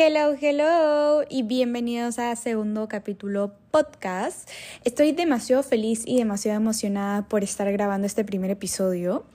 Hello, 0.00 0.32
hello 0.40 1.24
y 1.28 1.42
bienvenidos 1.42 2.20
a 2.20 2.36
segundo 2.36 2.86
capítulo 2.86 3.54
podcast. 3.72 4.48
Estoy 4.84 5.10
demasiado 5.10 5.64
feliz 5.64 6.04
y 6.06 6.18
demasiado 6.18 6.56
emocionada 6.56 7.26
por 7.26 7.42
estar 7.42 7.72
grabando 7.72 8.06
este 8.06 8.24
primer 8.24 8.52
episodio 8.52 9.26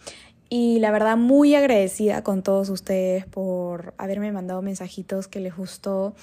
y 0.48 0.80
la 0.80 0.92
verdad 0.92 1.18
muy 1.18 1.54
agradecida 1.54 2.24
con 2.24 2.44
todos 2.44 2.70
ustedes 2.70 3.26
por 3.26 3.94
haberme 3.98 4.32
mandado 4.32 4.62
mensajitos 4.62 5.28
que 5.28 5.42
les 5.42 5.54
gustó 5.54 6.16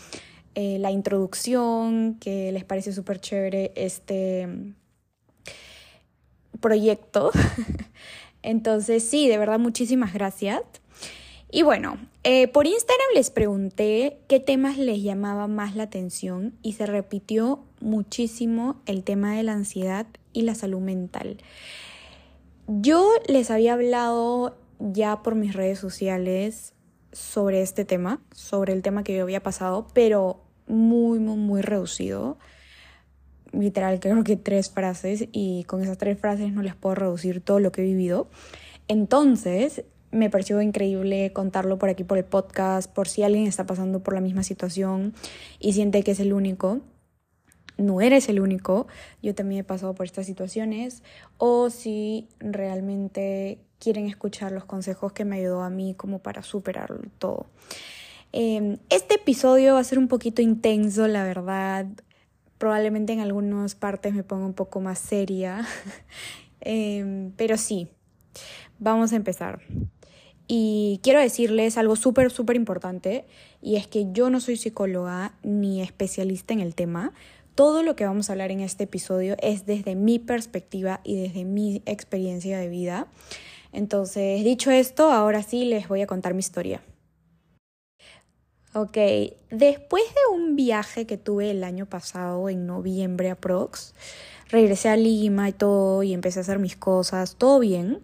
eh, 0.54 0.78
la 0.78 0.90
introducción, 0.90 2.14
que 2.18 2.50
les 2.50 2.64
parece 2.64 2.94
súper 2.94 3.20
chévere 3.20 3.72
este 3.74 4.48
proyecto. 6.60 7.30
Entonces 8.42 9.04
sí, 9.06 9.28
de 9.28 9.36
verdad 9.36 9.58
muchísimas 9.58 10.14
gracias. 10.14 10.62
Y 11.52 11.62
bueno, 11.62 11.98
eh, 12.22 12.48
por 12.48 12.66
Instagram 12.66 13.08
les 13.14 13.30
pregunté 13.30 14.20
qué 14.28 14.38
temas 14.38 14.78
les 14.78 15.02
llamaba 15.02 15.48
más 15.48 15.74
la 15.74 15.84
atención 15.84 16.54
y 16.62 16.74
se 16.74 16.86
repitió 16.86 17.64
muchísimo 17.80 18.80
el 18.86 19.02
tema 19.02 19.34
de 19.34 19.42
la 19.42 19.52
ansiedad 19.52 20.06
y 20.32 20.42
la 20.42 20.54
salud 20.54 20.80
mental. 20.80 21.38
Yo 22.68 23.10
les 23.26 23.50
había 23.50 23.72
hablado 23.72 24.56
ya 24.78 25.22
por 25.22 25.34
mis 25.34 25.54
redes 25.54 25.80
sociales 25.80 26.72
sobre 27.12 27.62
este 27.62 27.84
tema, 27.84 28.20
sobre 28.32 28.72
el 28.72 28.82
tema 28.82 29.02
que 29.02 29.16
yo 29.16 29.22
había 29.22 29.42
pasado, 29.42 29.88
pero 29.92 30.44
muy, 30.68 31.18
muy, 31.18 31.36
muy 31.36 31.62
reducido. 31.62 32.38
Literal, 33.52 33.98
creo 33.98 34.22
que 34.22 34.36
tres 34.36 34.70
frases 34.70 35.24
y 35.32 35.64
con 35.64 35.82
esas 35.82 35.98
tres 35.98 36.20
frases 36.20 36.52
no 36.52 36.62
les 36.62 36.76
puedo 36.76 36.94
reducir 36.94 37.40
todo 37.40 37.58
lo 37.58 37.72
que 37.72 37.80
he 37.80 37.84
vivido. 37.84 38.28
Entonces, 38.86 39.84
me 40.12 40.30
pareció 40.30 40.60
increíble 40.60 41.32
contarlo 41.32 41.78
por 41.78 41.88
aquí 41.88 42.04
por 42.04 42.18
el 42.18 42.24
podcast, 42.24 42.90
por 42.92 43.08
si 43.08 43.22
alguien 43.22 43.46
está 43.46 43.66
pasando 43.66 44.02
por 44.02 44.14
la 44.14 44.20
misma 44.20 44.42
situación 44.42 45.14
y 45.58 45.72
siente 45.72 46.02
que 46.02 46.12
es 46.12 46.20
el 46.20 46.32
único. 46.32 46.80
No 47.76 48.00
eres 48.00 48.28
el 48.28 48.40
único, 48.40 48.88
yo 49.22 49.34
también 49.34 49.62
he 49.62 49.64
pasado 49.64 49.94
por 49.94 50.04
estas 50.04 50.26
situaciones, 50.26 51.02
o 51.38 51.70
si 51.70 52.28
realmente 52.38 53.58
quieren 53.78 54.06
escuchar 54.06 54.52
los 54.52 54.66
consejos 54.66 55.12
que 55.12 55.24
me 55.24 55.36
ayudó 55.36 55.62
a 55.62 55.70
mí 55.70 55.94
como 55.94 56.18
para 56.18 56.42
superarlo 56.42 57.00
todo. 57.18 57.46
Em, 58.32 58.76
este 58.90 59.14
episodio 59.14 59.74
va 59.74 59.80
a 59.80 59.84
ser 59.84 59.98
un 59.98 60.08
poquito 60.08 60.42
intenso, 60.42 61.08
la 61.08 61.24
verdad. 61.24 61.86
Probablemente 62.58 63.12
en 63.12 63.20
algunas 63.20 63.74
partes 63.74 64.12
me 64.14 64.22
ponga 64.22 64.44
un 64.44 64.54
poco 64.54 64.80
más 64.80 64.98
seria, 64.98 65.66
em, 66.60 67.32
pero 67.36 67.56
sí, 67.56 67.88
vamos 68.78 69.12
a 69.12 69.16
empezar. 69.16 69.60
Y 70.52 70.98
quiero 71.04 71.20
decirles 71.20 71.78
algo 71.78 71.94
súper, 71.94 72.32
súper 72.32 72.56
importante, 72.56 73.24
y 73.62 73.76
es 73.76 73.86
que 73.86 74.08
yo 74.10 74.30
no 74.30 74.40
soy 74.40 74.56
psicóloga 74.56 75.32
ni 75.44 75.80
especialista 75.80 76.52
en 76.52 76.58
el 76.58 76.74
tema. 76.74 77.12
Todo 77.54 77.84
lo 77.84 77.94
que 77.94 78.04
vamos 78.04 78.28
a 78.28 78.32
hablar 78.32 78.50
en 78.50 78.58
este 78.58 78.82
episodio 78.82 79.36
es 79.40 79.64
desde 79.64 79.94
mi 79.94 80.18
perspectiva 80.18 81.02
y 81.04 81.14
desde 81.22 81.44
mi 81.44 81.84
experiencia 81.86 82.58
de 82.58 82.68
vida. 82.68 83.06
Entonces, 83.72 84.42
dicho 84.42 84.72
esto, 84.72 85.12
ahora 85.12 85.44
sí 85.44 85.66
les 85.66 85.86
voy 85.86 86.00
a 86.00 86.08
contar 86.08 86.34
mi 86.34 86.40
historia. 86.40 86.82
Ok, 88.74 88.98
después 89.52 90.02
de 90.02 90.34
un 90.34 90.56
viaje 90.56 91.06
que 91.06 91.16
tuve 91.16 91.52
el 91.52 91.62
año 91.62 91.86
pasado, 91.86 92.48
en 92.48 92.66
noviembre 92.66 93.30
aprox, 93.30 93.94
regresé 94.48 94.88
a 94.88 94.96
Lima 94.96 95.48
y 95.48 95.52
todo, 95.52 96.02
y 96.02 96.12
empecé 96.12 96.40
a 96.40 96.42
hacer 96.42 96.58
mis 96.58 96.74
cosas, 96.74 97.36
todo 97.36 97.60
bien 97.60 98.00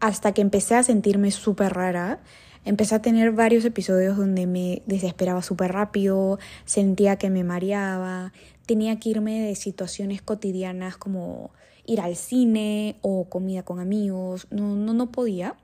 hasta 0.00 0.32
que 0.32 0.42
empecé 0.42 0.74
a 0.74 0.82
sentirme 0.82 1.30
súper 1.30 1.74
rara. 1.74 2.20
Empecé 2.64 2.96
a 2.96 3.02
tener 3.02 3.32
varios 3.32 3.64
episodios 3.64 4.16
donde 4.16 4.46
me 4.46 4.82
desesperaba 4.86 5.42
súper 5.42 5.72
rápido, 5.72 6.38
sentía 6.64 7.16
que 7.16 7.30
me 7.30 7.44
mareaba, 7.44 8.32
tenía 8.66 8.98
que 8.98 9.10
irme 9.10 9.40
de 9.40 9.54
situaciones 9.54 10.20
cotidianas 10.22 10.96
como 10.96 11.50
ir 11.86 12.00
al 12.00 12.16
cine 12.16 12.96
o 13.00 13.28
comida 13.30 13.62
con 13.62 13.80
amigos, 13.80 14.46
no, 14.50 14.76
no, 14.76 14.92
no 14.92 15.10
podía. 15.10 15.56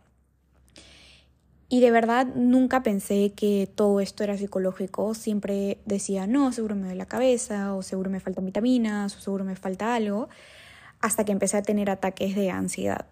Y 1.68 1.80
de 1.80 1.90
verdad 1.90 2.26
nunca 2.34 2.82
pensé 2.82 3.32
que 3.34 3.68
todo 3.74 4.00
esto 4.00 4.22
era 4.22 4.38
psicológico. 4.38 5.14
Siempre 5.14 5.78
decía, 5.86 6.26
no, 6.26 6.52
seguro 6.52 6.76
me 6.76 6.82
duele 6.82 6.96
la 6.96 7.06
cabeza, 7.06 7.74
o 7.74 7.82
seguro 7.82 8.10
me 8.10 8.20
faltan 8.20 8.46
vitaminas, 8.46 9.16
o 9.16 9.20
seguro 9.20 9.44
me 9.44 9.56
falta 9.56 9.94
algo, 9.94 10.28
hasta 11.00 11.24
que 11.24 11.32
empecé 11.32 11.56
a 11.56 11.62
tener 11.62 11.90
ataques 11.90 12.34
de 12.36 12.50
ansiedad. 12.50 13.06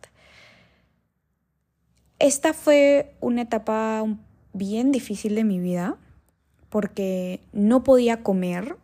Esta 2.23 2.53
fue 2.53 3.11
una 3.21 3.43
etapa 3.43 4.07
bien 4.53 4.93
difícil 4.93 5.35
de 5.35 5.43
mi 5.43 5.59
vida 5.59 5.97
porque 6.69 7.41
no 7.53 7.83
podía 7.83 8.23
comer, 8.23 8.77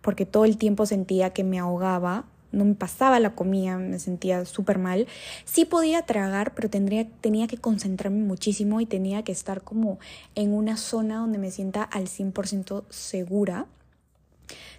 porque 0.00 0.24
todo 0.24 0.46
el 0.46 0.56
tiempo 0.56 0.86
sentía 0.86 1.28
que 1.34 1.44
me 1.44 1.58
ahogaba, 1.58 2.24
no 2.52 2.64
me 2.64 2.74
pasaba 2.74 3.20
la 3.20 3.34
comida, 3.34 3.76
me 3.76 3.98
sentía 3.98 4.46
súper 4.46 4.78
mal. 4.78 5.06
Sí 5.44 5.66
podía 5.66 6.06
tragar, 6.06 6.54
pero 6.54 6.70
tendría, 6.70 7.06
tenía 7.20 7.46
que 7.48 7.58
concentrarme 7.58 8.24
muchísimo 8.24 8.80
y 8.80 8.86
tenía 8.86 9.22
que 9.24 9.32
estar 9.32 9.60
como 9.60 9.98
en 10.34 10.54
una 10.54 10.78
zona 10.78 11.18
donde 11.18 11.36
me 11.36 11.50
sienta 11.50 11.82
al 11.82 12.04
100% 12.04 12.84
segura. 12.88 13.66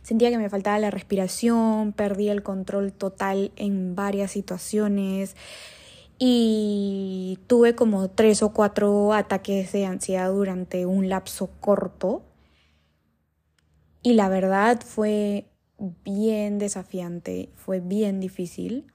Sentía 0.01 0.31
que 0.31 0.39
me 0.39 0.49
faltaba 0.49 0.79
la 0.79 0.89
respiración, 0.89 1.93
perdí 1.93 2.29
el 2.29 2.41
control 2.41 2.93
total 2.93 3.51
en 3.57 3.93
varias 3.93 4.31
situaciones 4.31 5.35
y 6.19 7.39
tuve 7.47 7.75
como 7.75 8.09
tres 8.09 8.41
o 8.41 8.53
cuatro 8.53 9.13
ataques 9.13 9.71
de 9.71 9.85
ansiedad 9.85 10.31
durante 10.31 10.85
un 10.85 11.09
lapso 11.09 11.49
corto 11.59 12.23
y 14.01 14.13
la 14.13 14.29
verdad 14.29 14.79
fue 14.83 15.45
bien 16.05 16.59
desafiante, 16.59 17.49
fue 17.55 17.79
bien 17.79 18.19
difícil. 18.19 18.85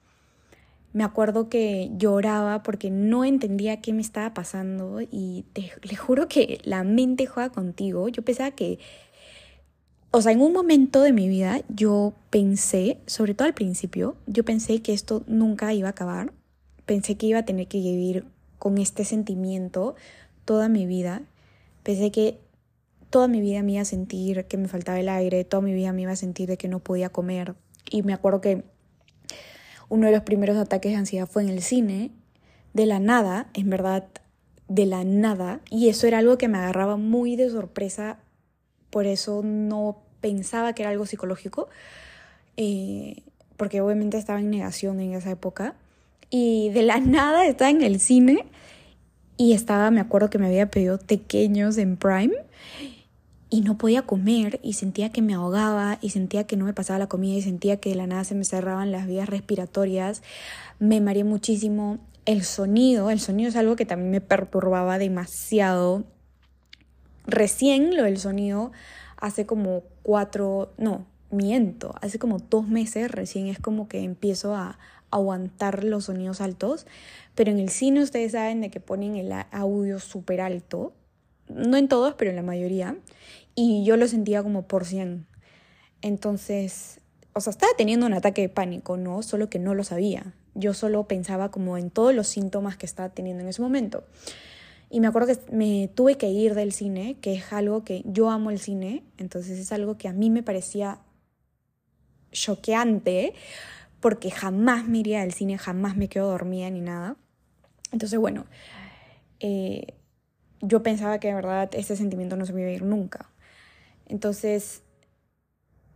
Me 0.92 1.04
acuerdo 1.04 1.48
que 1.48 1.90
lloraba 1.96 2.62
porque 2.62 2.90
no 2.90 3.24
entendía 3.24 3.80
qué 3.80 3.92
me 3.92 4.02
estaba 4.02 4.34
pasando 4.34 5.00
y 5.00 5.44
te, 5.52 5.70
le 5.82 5.96
juro 5.96 6.28
que 6.28 6.60
la 6.64 6.82
mente 6.84 7.26
juega 7.26 7.50
contigo. 7.50 8.08
Yo 8.08 8.22
pensaba 8.22 8.50
que, 8.50 8.78
o 10.10 10.20
sea, 10.20 10.32
en 10.32 10.40
un 10.40 10.52
momento 10.52 11.02
de 11.02 11.12
mi 11.12 11.28
vida 11.28 11.62
yo 11.68 12.14
pensé, 12.30 12.98
sobre 13.06 13.34
todo 13.34 13.46
al 13.46 13.54
principio, 13.54 14.16
yo 14.26 14.44
pensé 14.44 14.82
que 14.82 14.92
esto 14.92 15.24
nunca 15.26 15.72
iba 15.72 15.88
a 15.88 15.92
acabar 15.92 16.32
pensé 16.86 17.16
que 17.16 17.26
iba 17.26 17.40
a 17.40 17.44
tener 17.44 17.68
que 17.68 17.78
vivir 17.78 18.24
con 18.58 18.78
este 18.78 19.04
sentimiento 19.04 19.94
toda 20.44 20.68
mi 20.68 20.86
vida. 20.86 21.22
Pensé 21.82 22.10
que 22.10 22.38
toda 23.10 23.28
mi 23.28 23.40
vida 23.40 23.62
me 23.62 23.72
iba 23.72 23.82
a 23.82 23.84
sentir 23.84 24.46
que 24.46 24.56
me 24.56 24.68
faltaba 24.68 24.98
el 25.00 25.08
aire, 25.08 25.44
toda 25.44 25.62
mi 25.62 25.74
vida 25.74 25.92
me 25.92 26.02
iba 26.02 26.12
a 26.12 26.16
sentir 26.16 26.48
de 26.48 26.56
que 26.56 26.68
no 26.68 26.78
podía 26.78 27.08
comer. 27.08 27.54
Y 27.90 28.02
me 28.02 28.12
acuerdo 28.12 28.40
que 28.40 28.64
uno 29.88 30.06
de 30.06 30.12
los 30.12 30.22
primeros 30.22 30.56
ataques 30.56 30.92
de 30.92 30.98
ansiedad 30.98 31.26
fue 31.26 31.42
en 31.42 31.50
el 31.50 31.62
cine, 31.62 32.12
de 32.72 32.86
la 32.86 33.00
nada, 33.00 33.50
en 33.52 33.68
verdad, 33.68 34.08
de 34.68 34.86
la 34.86 35.04
nada. 35.04 35.60
Y 35.68 35.88
eso 35.88 36.06
era 36.06 36.18
algo 36.18 36.38
que 36.38 36.48
me 36.48 36.58
agarraba 36.58 36.96
muy 36.96 37.36
de 37.36 37.50
sorpresa, 37.50 38.18
por 38.90 39.06
eso 39.06 39.42
no 39.42 40.02
pensaba 40.20 40.72
que 40.72 40.82
era 40.82 40.90
algo 40.90 41.04
psicológico, 41.04 41.68
eh, 42.56 43.22
porque 43.56 43.80
obviamente 43.80 44.16
estaba 44.16 44.40
en 44.40 44.50
negación 44.50 45.00
en 45.00 45.12
esa 45.12 45.30
época 45.30 45.76
y 46.32 46.70
de 46.70 46.82
la 46.82 46.98
nada 46.98 47.46
estaba 47.46 47.70
en 47.70 47.82
el 47.82 48.00
cine 48.00 48.46
y 49.36 49.52
estaba, 49.52 49.90
me 49.90 50.00
acuerdo 50.00 50.30
que 50.30 50.38
me 50.38 50.46
había 50.46 50.70
pedido 50.70 50.98
pequeños 50.98 51.76
en 51.76 51.98
Prime 51.98 52.32
y 53.50 53.60
no 53.60 53.76
podía 53.76 54.02
comer 54.02 54.58
y 54.62 54.72
sentía 54.72 55.10
que 55.12 55.20
me 55.20 55.34
ahogaba 55.34 55.98
y 56.00 56.08
sentía 56.08 56.44
que 56.44 56.56
no 56.56 56.64
me 56.64 56.72
pasaba 56.72 56.98
la 56.98 57.06
comida 57.06 57.34
y 57.34 57.42
sentía 57.42 57.76
que 57.76 57.90
de 57.90 57.96
la 57.96 58.06
nada 58.06 58.24
se 58.24 58.34
me 58.34 58.46
cerraban 58.46 58.90
las 58.90 59.06
vías 59.06 59.28
respiratorias. 59.28 60.22
Me 60.78 61.02
mareé 61.02 61.22
muchísimo. 61.22 61.98
El 62.24 62.44
sonido, 62.44 63.10
el 63.10 63.20
sonido 63.20 63.50
es 63.50 63.56
algo 63.56 63.76
que 63.76 63.84
también 63.84 64.10
me 64.10 64.22
perturbaba 64.22 64.96
demasiado. 64.96 66.04
Recién 67.26 67.94
lo 67.94 68.04
del 68.04 68.16
sonido 68.16 68.72
hace 69.18 69.44
como 69.44 69.82
cuatro, 70.02 70.72
no, 70.78 71.04
miento, 71.30 71.94
hace 72.00 72.18
como 72.18 72.38
dos 72.38 72.68
meses 72.68 73.10
recién 73.10 73.48
es 73.48 73.58
como 73.58 73.86
que 73.86 74.02
empiezo 74.02 74.54
a, 74.54 74.78
aguantar 75.12 75.84
los 75.84 76.06
sonidos 76.06 76.40
altos, 76.40 76.86
pero 77.36 77.52
en 77.52 77.60
el 77.60 77.68
cine 77.68 78.02
ustedes 78.02 78.32
saben 78.32 78.60
de 78.60 78.70
que 78.70 78.80
ponen 78.80 79.16
el 79.16 79.32
audio 79.52 80.00
súper 80.00 80.40
alto, 80.40 80.92
no 81.48 81.76
en 81.76 81.86
todos, 81.86 82.14
pero 82.14 82.30
en 82.30 82.36
la 82.36 82.42
mayoría, 82.42 82.96
y 83.54 83.84
yo 83.84 83.96
lo 83.96 84.08
sentía 84.08 84.42
como 84.42 84.62
por 84.66 84.84
100. 84.84 85.26
Entonces, 86.00 87.00
o 87.34 87.40
sea, 87.40 87.52
estaba 87.52 87.72
teniendo 87.76 88.06
un 88.06 88.14
ataque 88.14 88.42
de 88.42 88.48
pánico, 88.48 88.96
¿no? 88.96 89.22
Solo 89.22 89.48
que 89.48 89.58
no 89.58 89.74
lo 89.74 89.84
sabía. 89.84 90.34
Yo 90.54 90.74
solo 90.74 91.06
pensaba 91.06 91.50
como 91.50 91.78
en 91.78 91.90
todos 91.90 92.14
los 92.14 92.26
síntomas 92.26 92.76
que 92.76 92.86
estaba 92.86 93.10
teniendo 93.10 93.42
en 93.42 93.48
ese 93.48 93.62
momento. 93.62 94.04
Y 94.90 95.00
me 95.00 95.06
acuerdo 95.06 95.28
que 95.34 95.54
me 95.54 95.88
tuve 95.94 96.16
que 96.16 96.28
ir 96.28 96.54
del 96.54 96.72
cine, 96.72 97.16
que 97.20 97.34
es 97.34 97.52
algo 97.52 97.84
que 97.84 98.02
yo 98.04 98.28
amo 98.28 98.50
el 98.50 98.58
cine, 98.58 99.04
entonces 99.16 99.58
es 99.58 99.72
algo 99.72 99.96
que 99.96 100.08
a 100.08 100.12
mí 100.12 100.28
me 100.28 100.42
parecía 100.42 100.98
choqueante, 102.30 103.32
porque 104.02 104.30
jamás 104.30 104.86
me 104.86 104.98
iría 104.98 105.20
del 105.20 105.32
cine, 105.32 105.56
jamás 105.56 105.96
me 105.96 106.08
quedo 106.08 106.28
dormida 106.28 106.68
ni 106.68 106.82
nada. 106.82 107.16
Entonces, 107.92 108.18
bueno, 108.18 108.44
eh, 109.40 109.94
yo 110.60 110.82
pensaba 110.82 111.20
que 111.20 111.28
de 111.28 111.34
verdad 111.34 111.70
ese 111.72 111.96
sentimiento 111.96 112.36
no 112.36 112.44
se 112.44 112.52
me 112.52 112.62
iba 112.62 112.70
a 112.70 112.74
ir 112.74 112.82
nunca. 112.82 113.30
Entonces, 114.06 114.82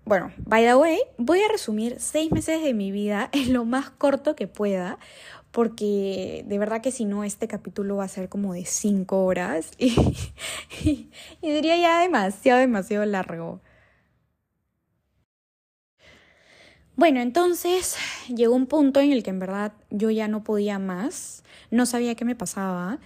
bueno, 0.05 0.33
by 0.39 0.65
the 0.65 0.77
way, 0.77 1.01
voy 1.19 1.41
a 1.43 1.49
resumir 1.49 1.97
seis 1.99 2.31
meses 2.31 2.63
de 2.63 2.75
mi 2.75 2.93
vida 2.93 3.29
en 3.33 3.53
lo 3.53 3.65
más 3.65 3.91
corto 3.91 4.37
que 4.37 4.47
pueda, 4.47 5.01
porque 5.51 6.45
de 6.47 6.59
verdad 6.59 6.81
que 6.81 6.93
si 6.93 7.05
no, 7.05 7.25
este 7.25 7.49
capítulo 7.49 7.97
va 7.97 8.05
a 8.05 8.09
ser 8.09 8.29
como 8.29 8.55
de 8.55 8.67
cinco 8.67 9.25
horas 9.25 9.73
y, 9.79 9.91
y, 10.81 11.11
diría 11.51 11.77
ya 11.77 12.01
demasiado, 12.01 12.61
demasiado 12.61 13.05
largo. 13.05 13.61
Bueno, 16.97 17.21
entonces 17.21 17.97
llegó 18.35 18.55
un 18.55 18.67
punto 18.67 19.01
en 19.01 19.13
el 19.13 19.23
que 19.23 19.29
en 19.29 19.39
verdad 19.39 19.75
yo 19.91 20.11
ya 20.11 20.29
no 20.29 20.43
podía 20.43 20.79
más, 20.79 21.45
no 21.71 21.85
sabía 21.85 22.15
qué 22.15 22.25
me 22.25 22.35
pasaba, 22.35 23.01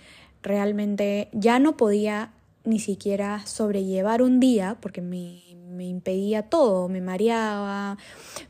realmente 0.45 1.29
ya 1.33 1.59
no 1.59 1.77
podía 1.77 2.31
ni 2.65 2.79
siquiera 2.79 3.45
sobrellevar 3.47 4.23
un 4.23 4.39
día 4.39 4.77
porque 4.81 5.03
me, 5.03 5.43
impedía 5.85 6.43
todo, 6.43 6.89
me 6.89 7.01
mareaba, 7.01 7.99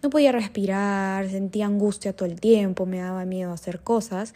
no 0.02 0.10
podía 0.10 0.30
respirar, 0.30 1.30
sentía 1.30 1.66
angustia 1.66 2.14
todo 2.14 2.28
el 2.28 2.38
tiempo, 2.38 2.84
me 2.84 2.98
daba 2.98 3.24
miedo 3.24 3.52
hacer 3.52 3.80
cosas. 3.80 4.34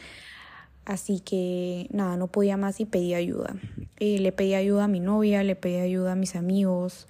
Así 0.87 1.21
que 1.21 1.89
nada, 1.91 2.17
no 2.17 2.29
podía 2.29 2.57
más 2.57 2.81
y 2.81 2.87
pedí 2.87 3.15
ayuda. 3.15 3.57
Y 3.99 4.19
le 4.19 4.33
pedí 4.33 4.55
ayuda 4.55 4.85
a 4.85 4.89
mi 4.89 5.01
novia, 5.01 5.43
le 5.43 5.57
pedí 5.57 5.81
ayuda 5.81 6.13
a 6.13 6.15
mis 6.17 6.37
amigos, 6.37 7.09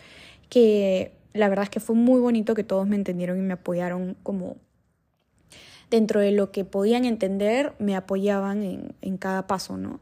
que 0.49 1.13
la 1.35 1.49
verdad 1.49 1.65
es 1.65 1.71
que 1.71 1.81
fue 1.81 1.97
muy 1.97 2.21
bonito 2.21 2.55
que 2.55 2.65
todos 2.65 2.87
me 2.87 2.97
entendieron 2.97 3.39
y 3.39 3.43
me 3.43 3.55
apoyaron 3.55 4.17
como 4.23 4.57
dentro 5.91 6.21
de 6.21 6.31
lo 6.31 6.51
que 6.51 6.65
podían 6.65 7.05
entender, 7.05 7.75
me 7.79 7.97
apoyaban 7.97 8.63
en, 8.63 8.95
en 9.03 9.19
cada 9.19 9.47
paso, 9.47 9.77
¿no? 9.77 10.01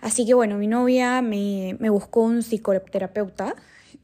Así 0.00 0.26
que 0.26 0.34
bueno, 0.34 0.58
mi 0.58 0.66
novia 0.66 1.22
me, 1.22 1.76
me 1.78 1.88
buscó 1.88 2.22
un 2.22 2.42
psicoterapeuta 2.42 3.54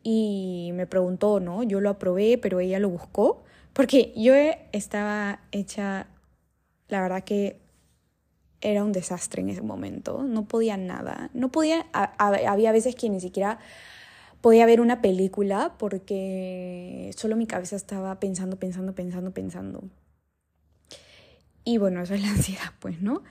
y 0.05 0.70
me 0.75 0.87
preguntó, 0.87 1.40
¿no? 1.40 1.64
Yo 1.64 1.81
lo 1.81 1.90
aprobé, 1.90 2.38
pero 2.38 2.61
ella 2.61 2.79
lo 2.79 2.88
buscó, 2.88 3.43
porque 3.73 4.12
yo 4.17 4.32
estaba 4.73 5.40
hecha, 5.50 6.06
la 6.88 7.02
verdad 7.02 7.25
que 7.25 7.61
era 8.61 8.85
un 8.85 8.93
desastre 8.93 9.43
en 9.43 9.50
ese 9.50 9.62
momento, 9.62 10.23
no 10.23 10.46
podía 10.46 10.76
nada, 10.76 11.31
no 11.35 11.50
podía, 11.50 11.87
había 11.93 12.73
veces 12.73 12.94
que 12.94 13.08
ni 13.08 13.20
siquiera 13.20 13.58
podía 14.40 14.67
ver 14.67 14.81
una 14.81 15.00
película 15.00 15.75
porque 15.79 17.11
solo 17.17 17.37
mi 17.37 17.46
cabeza 17.46 17.76
estaba 17.76 18.19
pensando, 18.20 18.56
pensando, 18.56 18.94
pensando, 18.94 19.32
pensando. 19.32 19.85
Y 21.64 21.79
bueno, 21.79 22.02
eso 22.02 22.14
es 22.14 22.23
la 22.23 22.31
ansiedad, 22.37 22.73
pues, 22.81 23.00
¿no? 23.02 23.23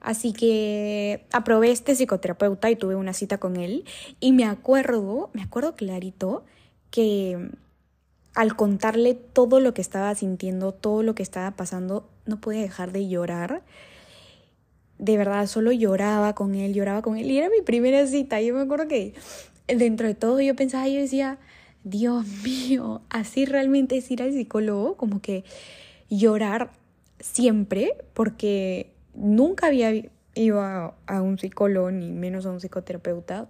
Así 0.00 0.32
que 0.32 1.26
aprobé 1.32 1.72
este 1.72 1.94
psicoterapeuta 1.94 2.70
y 2.70 2.76
tuve 2.76 2.94
una 2.94 3.12
cita 3.12 3.38
con 3.38 3.56
él. 3.56 3.84
Y 4.20 4.32
me 4.32 4.44
acuerdo, 4.44 5.30
me 5.32 5.42
acuerdo 5.42 5.74
clarito 5.74 6.44
que 6.90 7.50
al 8.34 8.54
contarle 8.54 9.14
todo 9.14 9.60
lo 9.60 9.74
que 9.74 9.80
estaba 9.80 10.14
sintiendo, 10.14 10.72
todo 10.72 11.02
lo 11.02 11.14
que 11.14 11.22
estaba 11.22 11.50
pasando, 11.56 12.08
no 12.26 12.40
podía 12.40 12.60
dejar 12.60 12.92
de 12.92 13.08
llorar. 13.08 13.62
De 14.98 15.16
verdad, 15.16 15.46
solo 15.46 15.72
lloraba 15.72 16.34
con 16.34 16.54
él, 16.54 16.72
lloraba 16.72 17.02
con 17.02 17.16
él. 17.16 17.30
Y 17.30 17.38
era 17.38 17.48
mi 17.48 17.62
primera 17.62 18.06
cita. 18.06 18.40
Yo 18.40 18.54
me 18.54 18.60
acuerdo 18.60 18.88
que 18.88 19.14
dentro 19.68 20.06
de 20.06 20.14
todo 20.14 20.40
yo 20.40 20.54
pensaba, 20.54 20.88
yo 20.88 21.00
decía, 21.00 21.38
Dios 21.84 22.26
mío, 22.44 23.02
así 23.10 23.44
realmente 23.44 23.96
es 23.96 24.10
ir 24.10 24.22
al 24.22 24.32
psicólogo, 24.32 24.96
como 24.96 25.20
que 25.20 25.44
llorar 26.08 26.70
siempre, 27.20 27.96
porque 28.14 28.92
nunca 29.14 29.68
había 29.68 29.92
ido 30.34 30.60
a, 30.60 30.94
un 31.22 31.38
psicólogo, 31.38 31.90
ni 31.90 32.12
menos 32.12 32.46
a 32.46 32.50
un 32.50 32.60
psicoterapeuta, 32.60 33.48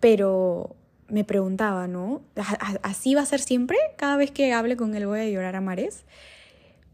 pero 0.00 0.74
me 1.08 1.24
preguntaba, 1.24 1.86
¿no? 1.86 2.22
¿Así 2.82 3.14
va 3.14 3.22
a 3.22 3.26
ser 3.26 3.40
siempre? 3.40 3.76
Cada 3.96 4.16
vez 4.16 4.30
que 4.30 4.52
hable 4.52 4.76
con 4.76 4.94
él 4.94 5.06
voy 5.06 5.20
a 5.20 5.28
llorar 5.28 5.56
a 5.56 5.60
mares. 5.60 6.04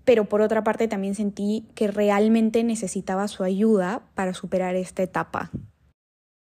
Pero 0.04 0.24
por 0.24 0.40
otra 0.40 0.64
parte 0.64 0.88
también 0.88 1.14
sentí 1.14 1.66
que 1.74 1.86
realmente 1.86 2.64
necesitaba 2.64 3.28
su 3.28 3.44
ayuda 3.44 4.02
para 4.14 4.34
superar 4.34 4.74
esta 4.74 5.02
etapa. 5.02 5.50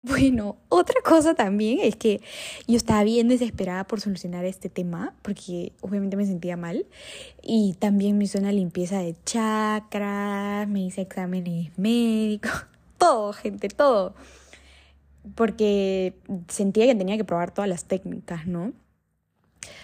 Bueno, 0.04 0.56
otra 0.68 1.00
cosa 1.04 1.34
también 1.34 1.78
es 1.80 1.94
que 1.94 2.20
yo 2.66 2.76
estaba 2.76 3.04
bien 3.04 3.28
desesperada 3.28 3.84
por 3.84 4.00
solucionar 4.00 4.44
este 4.44 4.68
tema, 4.68 5.14
porque 5.22 5.74
obviamente 5.80 6.16
me 6.16 6.26
sentía 6.26 6.56
mal. 6.56 6.86
Y 7.40 7.74
también 7.78 8.18
me 8.18 8.24
hice 8.24 8.38
una 8.38 8.50
limpieza 8.50 8.98
de 8.98 9.14
chakras, 9.24 10.66
me 10.66 10.80
hice 10.80 11.02
exámenes 11.02 11.70
médicos, 11.78 12.66
todo, 12.98 13.32
gente, 13.32 13.68
todo. 13.68 14.16
Porque 15.36 16.14
sentía 16.48 16.86
que 16.86 16.96
tenía 16.96 17.16
que 17.16 17.24
probar 17.24 17.54
todas 17.54 17.68
las 17.68 17.84
técnicas, 17.84 18.48
¿no? 18.48 18.72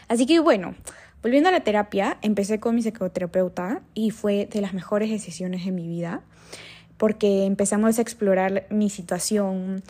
Así 0.08 0.26
que 0.26 0.40
bueno, 0.40 0.74
volviendo 1.22 1.48
a 1.48 1.52
la 1.52 1.60
terapia, 1.60 2.18
empecé 2.22 2.58
con 2.58 2.74
mi 2.74 2.82
psicoterapeuta 2.82 3.82
y 3.94 4.10
fue 4.10 4.46
de 4.46 4.60
las 4.62 4.74
mejores 4.74 5.10
decisiones 5.10 5.64
de 5.64 5.70
mi 5.70 5.86
vida 5.86 6.24
porque 6.98 7.46
empezamos 7.46 7.98
a 7.98 8.02
explorar 8.02 8.66
mi 8.70 8.90
situación. 8.90 9.82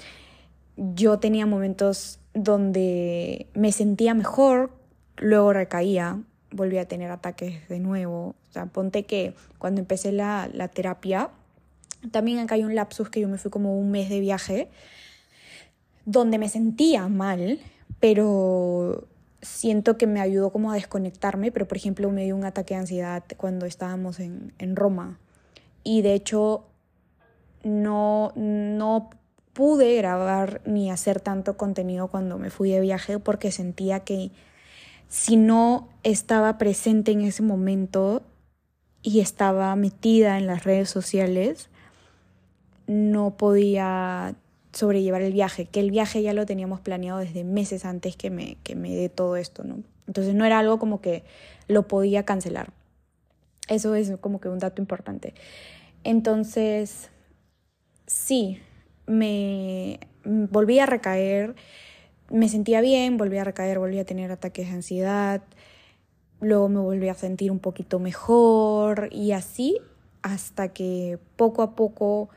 Yo 0.77 1.19
tenía 1.19 1.47
momentos 1.47 2.21
donde 2.35 3.49
me 3.55 3.73
sentía 3.73 4.15
mejor, 4.15 4.71
luego 5.17 5.53
recaía, 5.53 6.21
volví 6.53 6.79
a 6.79 6.87
tener 6.87 7.11
ataques 7.11 7.69
de 7.69 7.81
nuevo. 7.81 8.37
O 8.49 8.53
sea, 8.53 8.67
ponte 8.67 9.05
que 9.05 9.35
cuando 9.59 9.81
empecé 9.81 10.13
la, 10.13 10.49
la 10.53 10.69
terapia, 10.69 11.31
también 12.13 12.39
acá 12.39 12.55
hay 12.55 12.65
un 12.65 12.75
lapsus 12.75 13.09
que 13.09 13.21
yo 13.21 13.29
me 13.29 13.39
fui 13.39 13.51
como 13.51 13.79
un 13.79 13.91
mes 13.91 14.09
de 14.09 14.21
viaje, 14.21 14.69
donde 16.05 16.39
me 16.39 16.49
sentía 16.49 17.09
mal, 17.09 17.59
pero 18.01 19.09
siento 19.41 19.97
que 19.97 20.07
me 20.07 20.21
ayudó 20.21 20.51
como 20.51 20.71
a 20.71 20.75
desconectarme, 20.75 21.53
pero 21.53 21.67
por 21.67 21.77
ejemplo 21.77 22.11
me 22.11 22.25
dio 22.25 22.37
un 22.37 22.45
ataque 22.45 22.75
de 22.75 22.81
ansiedad 22.81 23.25
cuando 23.37 23.67
estábamos 23.67 24.21
en, 24.21 24.53
en 24.59 24.77
Roma. 24.77 25.19
Y 25.85 26.03
de 26.03 26.15
hecho 26.15 26.68
no, 27.65 28.33
no 28.37 29.11
pude 29.53 29.97
grabar 29.97 30.61
ni 30.65 30.91
hacer 30.91 31.21
tanto 31.21 31.57
contenido 31.57 32.09
cuando 32.09 32.39
me 32.39 32.51
fui 32.51 32.71
de 32.71 32.81
viaje 32.81 33.19
porque 33.19 33.51
sentía 33.51 34.01
que 34.01 34.31
si 35.09 35.37
no 35.37 35.89
estaba 36.03 36.59
presente 36.59 37.13
en 37.13 37.23
ese 37.23 37.43
momento 37.43 38.23
y 39.03 39.21
estaba 39.21 39.75
metida 39.75 40.39
en 40.39 40.47
las 40.47 40.65
redes 40.65 40.91
sociales, 40.91 41.71
no 42.87 43.37
podía 43.37 44.35
sobrellevar 44.73 45.23
el 45.23 45.33
viaje, 45.33 45.67
que 45.67 45.81
el 45.81 45.91
viaje 45.91 46.23
ya 46.23 46.35
lo 46.35 46.47
teníamos 46.47 46.81
planeado 46.81 47.19
desde 47.19 47.43
meses 47.43 47.85
antes 47.85 48.17
que 48.17 48.31
me, 48.31 48.59
que 48.63 48.77
me 48.77 48.95
dé 48.95 49.09
todo 49.09 49.37
esto, 49.37 49.65
¿no? 49.65 49.83
Entonces 50.07 50.35
no 50.35 50.45
era 50.45 50.59
algo 50.59 50.79
como 50.79 51.01
que 51.01 51.25
lo 51.67 51.89
podía 51.89 52.25
cancelar. 52.25 52.73
Eso 53.69 53.95
es 53.95 54.13
como 54.21 54.41
que 54.41 54.49
un 54.49 54.59
dato 54.59 54.81
importante. 54.81 55.35
Entonces, 56.05 57.11
sí, 58.09 58.61
me 59.07 60.01
volví 60.25 60.81
a 60.81 60.87
recaer, 60.87 61.55
me 62.31 62.49
sentía 62.49 62.81
bien, 62.81 63.17
volví 63.17 63.39
a 63.39 63.45
recaer, 63.45 63.79
volví 63.79 63.99
a 63.99 64.05
tener 64.05 64.33
ataques 64.33 64.67
de 64.67 64.75
ansiedad, 64.75 65.43
luego 66.41 66.69
me 66.69 66.81
volví 66.81 67.09
a 67.09 67.15
sentir 67.15 67.51
un 67.51 67.59
poquito 67.61 68.01
mejor 68.01 69.09
y 69.13 69.33
así 69.33 69.79
hasta 70.23 70.73
que 70.73 71.19
poco 71.37 71.63
a 71.63 71.77
poco 71.77 72.29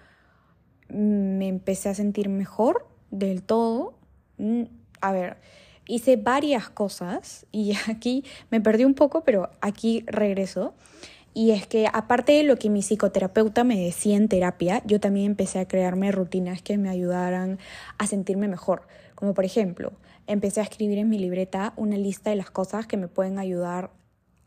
me 0.90 1.48
empecé 1.48 1.90
a 1.90 1.94
sentir 1.94 2.30
mejor 2.30 2.88
del 3.10 3.42
todo. 3.42 3.94
Mm, 4.38 4.64
a 5.00 5.12
ver, 5.12 5.38
hice 5.88 6.18
varias 6.18 6.70
cosas 6.70 7.46
y 7.52 7.74
aquí 7.90 8.24
me 8.50 8.62
perdí 8.62 8.86
un 8.86 8.94
poco, 8.94 9.24
pero 9.24 9.50
aquí 9.62 10.04
regreso. 10.08 10.74
Y 11.34 11.52
es 11.52 11.66
que 11.66 11.88
aparte 11.92 12.34
de 12.34 12.44
lo 12.44 12.58
que 12.58 12.70
mi 12.70 12.82
psicoterapeuta 12.82 13.64
me 13.64 13.80
decía 13.80 14.18
en 14.18 14.28
terapia, 14.28 14.82
yo 14.86 15.00
también 15.00 15.28
empecé 15.28 15.60
a 15.60 15.68
crearme 15.68 16.12
rutinas 16.12 16.62
que 16.62 16.78
me 16.78 16.90
ayudaran 16.90 17.58
a 17.98 18.08
sentirme 18.08 18.50
mejor. 18.50 18.84
Como 19.16 19.34
por 19.34 19.46
ejemplo, 19.46 19.94
empecé 20.28 20.60
a 20.60 20.64
escribir 20.64 20.98
en 20.98 21.10
mi 21.10 21.20
libreta 21.20 21.74
una 21.78 21.98
lista 21.98 22.32
de 22.32 22.36
las 22.36 22.52
cosas 22.52 22.86
que 22.86 22.98
me 22.98 23.08
pueden 23.08 23.40
ayudar 23.40 23.92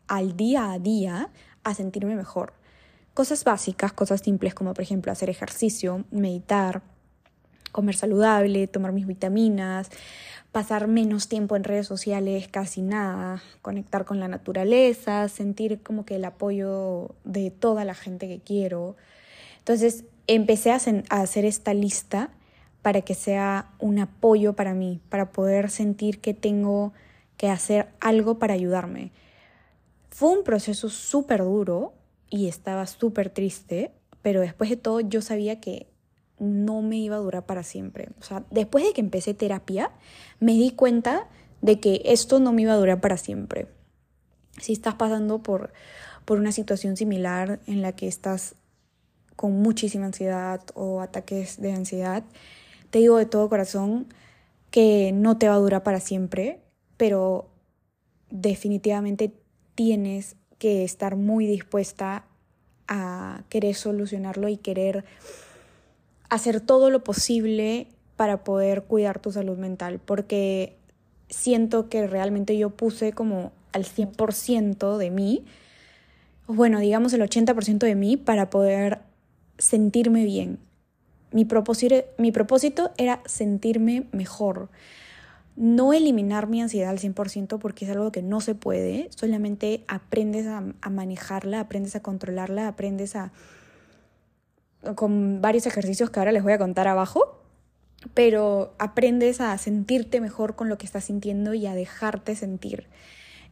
al 0.07 0.37
día 0.37 0.71
a 0.71 0.79
día 0.79 1.31
a 1.63 1.73
sentirme 1.73 2.15
mejor. 2.15 2.53
Cosas 3.15 3.43
básicas, 3.43 3.93
cosas 3.93 4.21
simples 4.21 4.53
como 4.53 4.73
por 4.73 4.83
ejemplo 4.83 5.11
hacer 5.11 5.29
ejercicio, 5.29 6.05
meditar, 6.11 6.83
comer 7.75 7.97
saludable, 7.97 8.67
tomar 8.67 8.93
mis 8.93 9.05
vitaminas, 9.05 9.89
pasar 10.53 10.87
menos 10.87 11.27
tiempo 11.27 11.57
en 11.57 11.65
redes 11.65 11.85
sociales, 11.85 12.47
casi 12.47 12.81
nada, 12.81 13.43
conectar 13.61 14.05
con 14.05 14.21
la 14.21 14.29
naturaleza, 14.29 15.27
sentir 15.27 15.83
como 15.83 16.05
que 16.05 16.15
el 16.15 16.23
apoyo 16.23 17.15
de 17.25 17.51
toda 17.51 17.83
la 17.83 17.93
gente 17.93 18.29
que 18.29 18.39
quiero. 18.39 18.95
Entonces 19.57 20.05
empecé 20.25 20.71
a, 20.71 20.79
hacer 21.09 21.43
esta 21.43 21.73
lista 21.73 22.29
para 22.81 23.01
que 23.01 23.13
sea 23.13 23.73
un 23.79 23.99
apoyo 23.99 24.53
para 24.53 24.73
mí, 24.73 25.01
para 25.09 25.33
poder 25.33 25.69
sentir 25.69 26.21
que 26.21 26.33
tengo 26.33 26.93
que 27.35 27.49
hacer 27.49 27.89
algo 27.99 28.39
para 28.39 28.53
ayudarme. 28.53 29.11
Fue 30.11 30.29
un 30.29 30.45
proceso 30.45 30.87
súper 30.87 31.43
duro 31.43 31.91
y 32.29 32.47
estaba 32.47 32.87
súper 32.87 33.29
triste, 33.31 33.91
pero 34.21 34.39
después 34.39 34.69
de 34.69 34.77
todo 34.77 35.01
yo 35.01 35.21
sabía 35.21 35.59
que 35.59 35.87
no 36.39 36.81
me 36.81 36.97
iba 36.97 37.15
a 37.15 37.19
durar 37.19 37.45
para 37.45 37.63
siempre. 37.63 38.09
O 38.19 38.23
sea, 38.23 38.43
después 38.51 38.83
de 38.83 38.93
que 38.93 39.01
empecé 39.01 39.33
terapia, 39.33 39.91
me 40.39 40.53
di 40.53 40.71
cuenta 40.71 41.27
de 41.61 41.79
que 41.79 42.01
esto 42.05 42.39
no 42.39 42.53
me 42.53 42.63
iba 42.63 42.73
a 42.73 42.77
durar 42.77 43.01
para 43.01 43.17
siempre. 43.17 43.67
Si 44.59 44.73
estás 44.73 44.95
pasando 44.95 45.41
por, 45.41 45.73
por 46.25 46.39
una 46.39 46.51
situación 46.51 46.97
similar 46.97 47.59
en 47.67 47.81
la 47.81 47.93
que 47.93 48.07
estás 48.07 48.55
con 49.35 49.61
muchísima 49.61 50.05
ansiedad 50.05 50.61
o 50.73 51.01
ataques 51.01 51.61
de 51.61 51.73
ansiedad, 51.73 52.23
te 52.89 52.99
digo 52.99 53.17
de 53.17 53.25
todo 53.25 53.49
corazón 53.49 54.07
que 54.71 55.11
no 55.13 55.37
te 55.37 55.47
va 55.47 55.55
a 55.55 55.59
durar 55.59 55.83
para 55.83 55.99
siempre, 55.99 56.61
pero 56.97 57.49
definitivamente 58.29 59.33
tienes 59.75 60.35
que 60.57 60.83
estar 60.83 61.15
muy 61.15 61.45
dispuesta 61.45 62.25
a 62.87 63.43
querer 63.49 63.75
solucionarlo 63.75 64.47
y 64.47 64.57
querer 64.57 65.05
hacer 66.35 66.61
todo 66.61 66.89
lo 66.89 67.03
posible 67.03 67.87
para 68.15 68.43
poder 68.43 68.83
cuidar 68.83 69.19
tu 69.19 69.31
salud 69.31 69.57
mental, 69.57 69.99
porque 70.03 70.77
siento 71.29 71.89
que 71.89 72.07
realmente 72.07 72.57
yo 72.57 72.69
puse 72.69 73.13
como 73.13 73.51
al 73.73 73.83
100% 73.85 74.97
de 74.97 75.11
mí, 75.11 75.45
bueno, 76.47 76.79
digamos 76.79 77.13
el 77.13 77.21
80% 77.21 77.79
de 77.79 77.95
mí 77.95 78.17
para 78.17 78.49
poder 78.49 78.99
sentirme 79.57 80.23
bien. 80.23 80.59
Mi 81.31 81.43
propósito, 81.43 81.95
mi 82.17 82.31
propósito 82.31 82.91
era 82.97 83.21
sentirme 83.25 84.07
mejor. 84.11 84.69
No 85.55 85.93
eliminar 85.93 86.47
mi 86.47 86.61
ansiedad 86.61 86.89
al 86.89 86.99
100% 86.99 87.59
porque 87.59 87.85
es 87.85 87.91
algo 87.91 88.11
que 88.11 88.21
no 88.21 88.41
se 88.41 88.55
puede, 88.55 89.09
solamente 89.15 89.83
aprendes 89.87 90.47
a, 90.47 90.63
a 90.81 90.89
manejarla, 90.89 91.61
aprendes 91.61 91.95
a 91.95 92.01
controlarla, 92.01 92.67
aprendes 92.67 93.15
a... 93.15 93.31
con 94.95 95.41
varios 95.41 95.65
ejercicios 95.65 96.09
que 96.09 96.19
ahora 96.19 96.31
les 96.31 96.43
voy 96.43 96.53
a 96.53 96.57
contar 96.57 96.87
abajo, 96.87 97.41
pero 98.13 98.73
aprendes 98.77 99.41
a 99.41 99.57
sentirte 99.57 100.21
mejor 100.21 100.55
con 100.55 100.69
lo 100.69 100.77
que 100.77 100.85
estás 100.85 101.05
sintiendo 101.05 101.53
y 101.53 101.65
a 101.65 101.73
dejarte 101.73 102.35
sentir. 102.35 102.87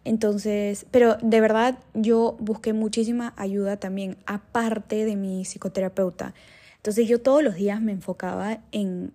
Entonces, 0.06 0.86
pero 0.92 1.18
de 1.22 1.42
verdad 1.42 1.80
yo 1.94 2.36
busqué 2.40 2.74
muchísima 2.74 3.34
ayuda 3.38 3.78
también, 3.78 4.18
aparte 4.26 5.06
de 5.06 5.16
mi 5.16 5.46
psicoterapeuta. 5.46 6.34
Entonces 6.78 7.08
yo 7.08 7.22
todos 7.22 7.42
los 7.42 7.56
días 7.56 7.82
me 7.82 7.94
enfocaba 7.94 8.60
en 8.72 9.14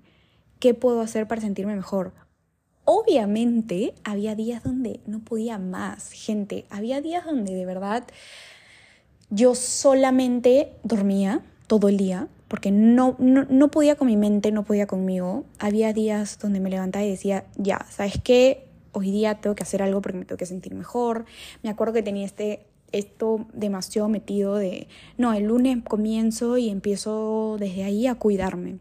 qué 0.59 0.75
puedo 0.75 1.01
hacer 1.01 1.29
para 1.29 1.43
sentirme 1.43 1.77
mejor. 1.77 2.15
Obviamente 2.85 3.95
había 4.03 4.35
días 4.35 4.63
donde 4.63 5.01
no 5.07 5.21
podía 5.21 5.59
más, 5.59 6.11
gente. 6.11 6.65
Había 6.71 7.03
días 7.03 7.27
donde 7.27 7.55
de 7.55 7.67
verdad 7.67 8.05
yo 9.29 9.55
solamente 9.55 10.73
dormía 10.85 11.43
todo 11.69 11.89
el 11.89 11.97
día 11.97 12.27
porque 12.49 12.73
no, 12.73 13.15
no, 13.19 13.45
no 13.49 13.71
podía 13.71 13.95
con 13.95 14.09
mi 14.09 14.17
mente, 14.17 14.51
no 14.51 14.65
podía 14.65 14.87
conmigo. 14.87 15.45
Había 15.59 15.93
días 15.93 16.39
donde 16.41 16.61
me 16.61 16.71
levantaba 16.71 17.05
y 17.05 17.11
decía, 17.11 17.45
ya, 17.57 17.87
¿sabes 17.91 18.15
qué? 18.25 18.69
hoy 18.93 19.11
día 19.11 19.37
tengo 19.37 19.57
que 19.57 19.63
hacer 19.63 19.83
algo 19.83 20.03
porque 20.03 20.19
me 20.19 20.25
tengo 20.25 20.39
que 20.39 20.47
sentir 20.47 20.75
mejor. 20.75 21.25
Me 21.63 21.71
acuerdo 21.71 21.95
que 21.95 22.03
tenía 22.03 22.27
este 22.27 22.67
esto 22.91 23.47
demasiado 23.53 24.09
metido 24.09 24.57
de, 24.57 24.89
no, 25.19 25.35
el 25.35 25.45
lunes 25.45 25.77
comienzo 25.87 26.57
y 26.57 26.71
empiezo 26.71 27.59
desde 27.61 27.85
ahí 27.85 28.07
a 28.07 28.15
cuidarme. 28.15 28.79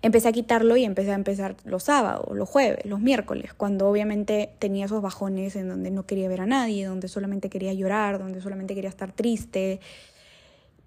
Empecé 0.00 0.28
a 0.28 0.32
quitarlo 0.32 0.78
y 0.78 0.84
empecé 0.84 1.10
a 1.10 1.14
empezar 1.14 1.56
los 1.64 1.82
sábados, 1.82 2.34
los 2.34 2.48
jueves, 2.48 2.86
los 2.86 3.00
miércoles, 3.00 3.52
cuando 3.52 3.86
obviamente 3.86 4.50
tenía 4.58 4.86
esos 4.86 5.02
bajones 5.02 5.56
en 5.56 5.68
donde 5.68 5.90
no 5.90 6.06
quería 6.06 6.28
ver 6.28 6.40
a 6.40 6.46
nadie, 6.46 6.86
donde 6.86 7.08
solamente 7.08 7.50
quería 7.50 7.74
llorar, 7.74 8.18
donde 8.18 8.40
solamente 8.40 8.74
quería 8.74 8.88
estar 8.88 9.12
triste, 9.12 9.80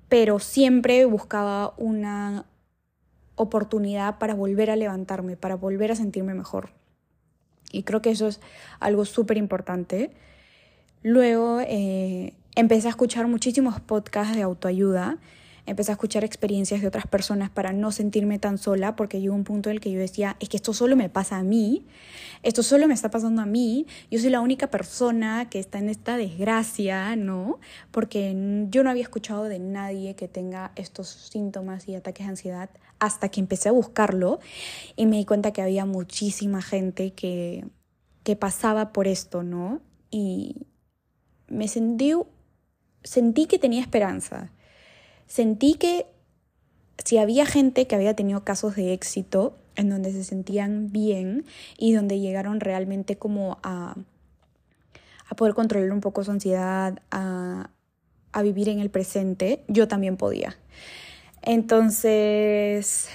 pero 0.09 0.39
siempre 0.39 1.05
buscaba 1.05 1.73
una 1.77 2.45
oportunidad 3.35 4.17
para 4.17 4.33
volver 4.33 4.69
a 4.69 4.75
levantarme, 4.75 5.37
para 5.37 5.55
volver 5.55 5.91
a 5.91 5.95
sentirme 5.95 6.33
mejor. 6.33 6.71
Y 7.71 7.83
creo 7.83 8.01
que 8.01 8.09
eso 8.09 8.27
es 8.27 8.41
algo 8.79 9.05
súper 9.05 9.37
importante. 9.37 10.11
Luego 11.03 11.59
eh, 11.61 12.33
empecé 12.55 12.87
a 12.87 12.89
escuchar 12.89 13.27
muchísimos 13.27 13.79
podcasts 13.79 14.35
de 14.35 14.41
autoayuda. 14.41 15.17
Empecé 15.65 15.91
a 15.91 15.93
escuchar 15.93 16.23
experiencias 16.23 16.81
de 16.81 16.87
otras 16.87 17.07
personas 17.07 17.49
para 17.49 17.73
no 17.73 17.91
sentirme 17.91 18.39
tan 18.39 18.57
sola, 18.57 18.95
porque 18.95 19.21
llegó 19.21 19.35
un 19.35 19.43
punto 19.43 19.69
en 19.69 19.75
el 19.75 19.81
que 19.81 19.91
yo 19.91 19.99
decía, 19.99 20.35
es 20.39 20.49
que 20.49 20.57
esto 20.57 20.73
solo 20.73 20.95
me 20.95 21.09
pasa 21.09 21.37
a 21.37 21.43
mí, 21.43 21.85
esto 22.43 22.63
solo 22.63 22.87
me 22.87 22.93
está 22.93 23.09
pasando 23.09 23.41
a 23.41 23.45
mí, 23.45 23.85
yo 24.09 24.19
soy 24.19 24.29
la 24.29 24.41
única 24.41 24.67
persona 24.67 25.49
que 25.49 25.59
está 25.59 25.79
en 25.79 25.89
esta 25.89 26.17
desgracia, 26.17 27.15
¿no? 27.15 27.59
Porque 27.91 28.35
yo 28.69 28.83
no 28.83 28.89
había 28.89 29.03
escuchado 29.03 29.45
de 29.45 29.59
nadie 29.59 30.15
que 30.15 30.27
tenga 30.27 30.71
estos 30.75 31.09
síntomas 31.09 31.87
y 31.87 31.95
ataques 31.95 32.25
de 32.25 32.31
ansiedad 32.31 32.69
hasta 32.99 33.29
que 33.29 33.39
empecé 33.39 33.69
a 33.69 33.71
buscarlo 33.71 34.39
y 34.95 35.05
me 35.05 35.17
di 35.17 35.25
cuenta 35.25 35.51
que 35.51 35.61
había 35.61 35.85
muchísima 35.85 36.61
gente 36.61 37.13
que, 37.13 37.65
que 38.23 38.35
pasaba 38.35 38.91
por 38.91 39.07
esto, 39.07 39.43
¿no? 39.43 39.81
Y 40.11 40.67
me 41.47 41.67
sentí, 41.67 42.13
sentí 43.03 43.45
que 43.45 43.59
tenía 43.59 43.81
esperanza. 43.81 44.51
Sentí 45.29 45.75
que 45.75 46.07
si 47.05 47.19
había 47.19 47.45
gente 47.45 47.85
que 47.87 47.95
había 47.95 48.15
tenido 48.15 48.43
casos 48.43 48.75
de 48.75 48.93
éxito 48.93 49.57
en 49.75 49.89
donde 49.89 50.11
se 50.11 50.23
sentían 50.23 50.91
bien 50.91 51.45
y 51.77 51.93
donde 51.93 52.19
llegaron 52.19 52.59
realmente 52.59 53.17
como 53.17 53.59
a, 53.61 53.95
a 55.27 55.35
poder 55.35 55.53
controlar 55.53 55.91
un 55.91 56.01
poco 56.01 56.23
su 56.23 56.31
ansiedad, 56.31 56.99
a, 57.11 57.69
a 58.31 58.41
vivir 58.41 58.69
en 58.69 58.79
el 58.79 58.89
presente, 58.89 59.63
yo 59.67 59.87
también 59.87 60.17
podía. 60.17 60.57
Entonces, 61.43 63.07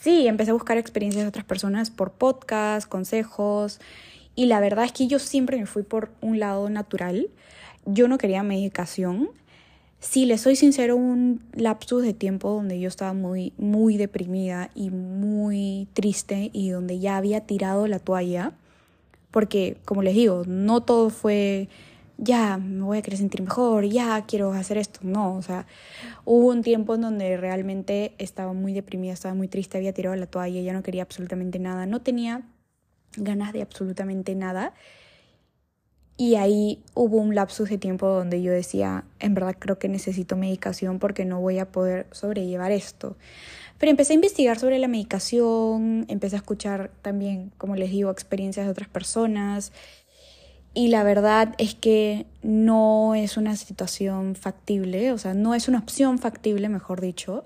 sí, 0.00 0.28
empecé 0.28 0.52
a 0.52 0.54
buscar 0.54 0.78
experiencias 0.78 1.24
de 1.24 1.28
otras 1.28 1.44
personas 1.44 1.90
por 1.90 2.12
podcast, 2.12 2.88
consejos, 2.88 3.80
y 4.36 4.46
la 4.46 4.60
verdad 4.60 4.84
es 4.84 4.92
que 4.92 5.08
yo 5.08 5.18
siempre 5.18 5.56
me 5.56 5.66
fui 5.66 5.82
por 5.82 6.12
un 6.20 6.38
lado 6.38 6.70
natural. 6.70 7.28
Yo 7.84 8.06
no 8.06 8.16
quería 8.16 8.44
medicación. 8.44 9.30
Si 10.00 10.26
les 10.26 10.40
soy 10.40 10.54
sincero, 10.56 10.96
un 10.96 11.42
lapsus 11.54 12.02
de 12.02 12.14
tiempo 12.14 12.50
donde 12.50 12.78
yo 12.78 12.88
estaba 12.88 13.12
muy, 13.12 13.52
muy 13.58 13.96
deprimida 13.96 14.70
y 14.74 14.90
muy 14.90 15.88
triste 15.92 16.50
y 16.52 16.70
donde 16.70 17.00
ya 17.00 17.16
había 17.16 17.40
tirado 17.40 17.86
la 17.88 17.98
toalla, 17.98 18.52
porque 19.30 19.76
como 19.84 20.02
les 20.02 20.14
digo, 20.14 20.44
no 20.46 20.82
todo 20.82 21.10
fue 21.10 21.68
ya 22.18 22.58
me 22.58 22.82
voy 22.82 22.98
a 22.98 23.02
querer 23.02 23.18
sentir 23.18 23.42
mejor, 23.42 23.84
ya 23.84 24.24
quiero 24.26 24.52
hacer 24.52 24.76
esto. 24.76 25.00
No, 25.02 25.36
o 25.36 25.42
sea, 25.42 25.66
hubo 26.24 26.48
un 26.48 26.62
tiempo 26.62 26.96
en 26.96 27.02
donde 27.02 27.36
realmente 27.36 28.12
estaba 28.18 28.52
muy 28.52 28.72
deprimida, 28.74 29.12
estaba 29.12 29.34
muy 29.34 29.48
triste, 29.48 29.78
había 29.78 29.94
tirado 29.94 30.16
la 30.16 30.26
toalla, 30.26 30.60
ya 30.60 30.72
no 30.72 30.82
quería 30.82 31.02
absolutamente 31.02 31.58
nada, 31.58 31.86
no 31.86 32.02
tenía 32.02 32.42
ganas 33.16 33.52
de 33.52 33.62
absolutamente 33.62 34.34
nada. 34.34 34.74
Y 36.20 36.34
ahí 36.34 36.82
hubo 36.94 37.18
un 37.18 37.36
lapsus 37.36 37.70
de 37.70 37.78
tiempo 37.78 38.08
donde 38.08 38.42
yo 38.42 38.50
decía, 38.50 39.04
en 39.20 39.34
verdad 39.34 39.54
creo 39.56 39.78
que 39.78 39.88
necesito 39.88 40.36
medicación 40.36 40.98
porque 40.98 41.24
no 41.24 41.40
voy 41.40 41.60
a 41.60 41.70
poder 41.70 42.08
sobrellevar 42.10 42.72
esto. 42.72 43.16
Pero 43.78 43.90
empecé 43.90 44.14
a 44.14 44.16
investigar 44.16 44.58
sobre 44.58 44.80
la 44.80 44.88
medicación, 44.88 46.06
empecé 46.08 46.34
a 46.34 46.40
escuchar 46.40 46.90
también, 47.02 47.52
como 47.56 47.76
les 47.76 47.92
digo, 47.92 48.10
experiencias 48.10 48.66
de 48.66 48.72
otras 48.72 48.88
personas 48.88 49.72
y 50.74 50.88
la 50.88 51.04
verdad 51.04 51.54
es 51.58 51.76
que 51.76 52.26
no 52.42 53.14
es 53.14 53.36
una 53.36 53.54
situación 53.54 54.34
factible, 54.34 55.12
o 55.12 55.18
sea, 55.18 55.34
no 55.34 55.54
es 55.54 55.68
una 55.68 55.78
opción 55.78 56.18
factible, 56.18 56.68
mejor 56.68 57.00
dicho, 57.00 57.44